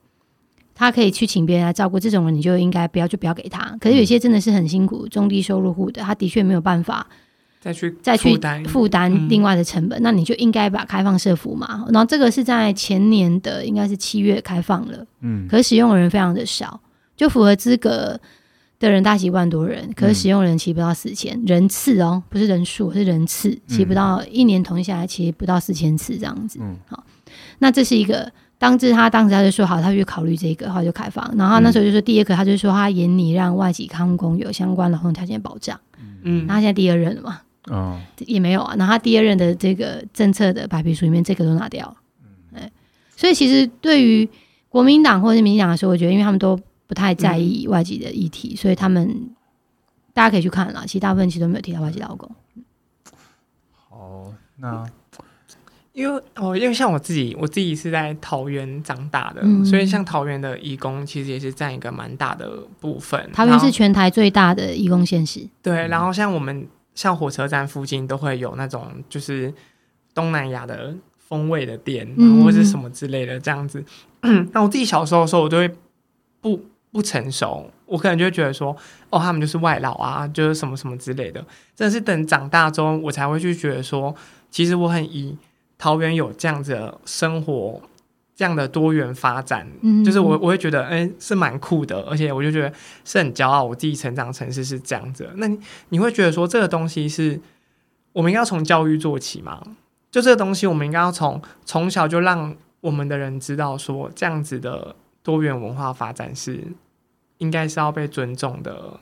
[0.78, 3.76] 他可以去请别人来照顾这种人，你就应该不要就不要给他。
[3.80, 7.08] 可是有些真的是很辛苦，中低收入户的，他的确没有办法
[7.62, 11.86] 再去再去负担另外的成本，嗯、那你就应该把开放社服嘛。
[11.94, 16.78] 然后这个是在前年的应该是七月开放了，嗯，可是使用的人非常的少，
[17.16, 18.20] 就符合资格
[18.78, 26.60] 的人大概一万多人，可是使用人其实不到四千、嗯、人次哦，不是人数，是人次，其实不到、嗯、一年统计下来，其实不到四千次这样子。
[26.62, 27.04] 嗯，好，
[27.60, 28.30] 那这是一个。
[28.66, 31.32] 当时他当时他就说好，他去考虑这个，后来就开放。
[31.38, 35.80] 然后那时候就说第二个，他就说他严拟让外籍看护工有相关劳动条件保障。
[36.24, 37.41] 嗯，那他现在第二任了嘛？
[37.68, 38.74] 哦，也没有啊。
[38.76, 41.95] 然后他第二任的这个政策的白皮书里面，这个都拿掉了。
[42.55, 42.72] 嗯，
[43.16, 44.28] 所以其实对于
[44.68, 49.30] 国民党或者是民进党来说，我觉得因为他们都不太在意外籍的议题，嗯、所以他们
[50.11, 50.88] 大家可以去看了。
[50.88, 52.28] 其实大部分其实都没有提到外籍劳工。
[53.89, 54.84] 好，那。
[55.96, 62.50] 因为哦，因为像我自己，我自己是在桃园长大的，嗯、所以像桃园的义工其实也是占一个蛮大的
[62.82, 63.30] 部分。
[63.32, 65.48] 桃园是全台最大的义工县市。
[65.64, 69.54] 对，然后像我们像火车站附近都会有那种就是
[70.14, 73.82] 东南亚的风味的店，嗯、或者是什么之类的这样子。
[74.52, 75.74] 那我自己小时候的时候，我就会
[76.41, 76.60] 不
[76.91, 78.76] 不成熟，我可能就会觉得说，
[79.10, 81.39] 哦，他们就是外劳啊，就是什么什么之类的。
[81.74, 84.14] 真的是等长大之后，我才会去觉得说，
[84.52, 85.38] 其实我很移。
[85.78, 87.82] 桃园有这样子的生活，
[88.36, 92.72] 这样的多元发展，嗯、就是我我会觉得，哎、欸，是蛮酷的，而且我就觉得
[93.04, 95.30] 是很骄傲，我自己成长城市是这样子。
[95.36, 95.60] 那你
[95.90, 97.40] 你会觉得说，这个东西是
[98.14, 99.62] 我们应该要从教育做起吗？
[100.12, 106.64] 就这个东西，我们应该要从从小就让我们的人知道，说这样子的多元文化发展是
[107.40, 109.00] 应该是要被尊重的。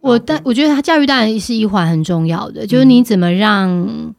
[0.00, 4.14] 我但我觉得，他教育当然是一环很重要的，就是你怎么让。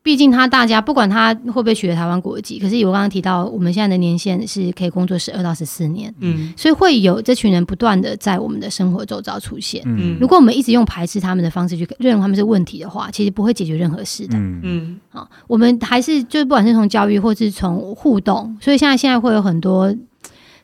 [0.00, 9.82] 毕竟他大家不管他会不会取得台湾国籍，可是我刚刚提到，我们现在的年限是可以工作十二到十四年，嗯，所以会有这群人不断的在我们的生活周遭出现。
[9.84, 14.38] 嗯，如果我们一直用排斥他们的方式去认为他们是问题的话，其实不会解决任何事的。
[14.38, 19.94] 嗯嗯，好，我们还是就是不管是从教育或是从互动，所以现在现在会有很多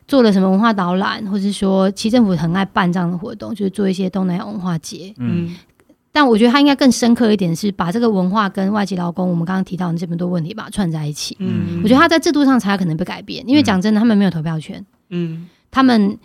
[0.07, 5.55] 做了什么文化导览，或是说其实政府很爱办这样的活动，就是做一些东南亚文化节，嗯。
[6.15, 11.35] 但我觉得他应该更深刻一点，是把这个文化跟外籍劳工，我们刚刚提到的这么多问题，把它串在一起。
[11.39, 14.81] 嗯，我觉得他在制度上才有可能被改变，因为讲真的，他们没有投票权。
[15.09, 16.17] 嗯，他们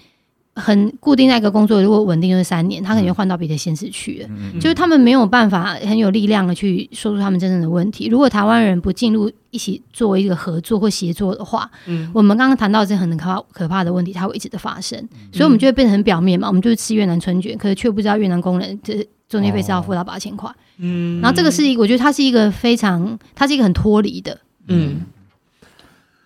[0.54, 4.28] 很固定在一个工作，如果稳定就是三年，他可能就换到别的县市去了。
[4.30, 8.06] 嗯，就是他们没有办法很有力量的去说出他们真正的问题。
[8.06, 14.96] 如果台湾人不进入一起做一个合作或协作的话，嗯，我们刚刚谈到这很可怕可怕的问题，它会一直的发生。
[15.32, 19.04] 所以，我们就会变得很表面嘛，我们就是吃越南春卷，可是却不知道越南工人这。
[19.30, 25.00] 中介费是要付到八千块，嗯，然后这个是一个，我觉得它是一个非常，它是一个很脱离的，嗯。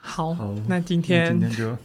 [0.00, 0.36] 好，
[0.68, 1.76] 那今天今天就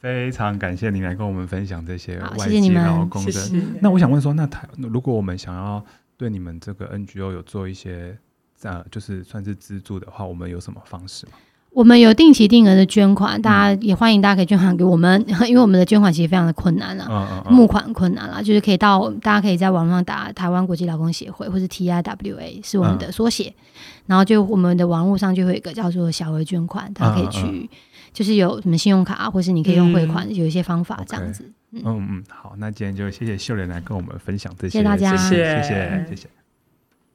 [0.00, 3.32] 非常感谢你来跟我们分享这些外籍劳工的。
[3.80, 5.84] 那我想问说，那台如果我们想要
[6.16, 8.16] 对你们这个 NGO 有做一些
[8.62, 11.32] 呃，就是算是资助的话，我们有什么方式吗？
[11.74, 23.64] 我们有定期定额的捐款，大家也欢迎大家可以捐款给我们， 因为我们的捐款其实非常的困难啊，募款困难啦，就是可以到大家可以在网络上打台湾国际劳工协会或是 TIWA 是我们的缩写，嗯、
[24.06, 27.70] 然后就我们的网络上就会有一个叫做小额捐款，大家可以去，
[28.12, 31.50] 就是有什么信用卡或是你可以用汇款，嗯、有一些方法这样子。
[31.72, 31.80] 嗯。
[31.86, 36.06] 嗯，好，那今天就谢谢秀莲来跟我们分享这些，谢谢大家，谢谢谢谢。
[36.10, 36.28] 谢谢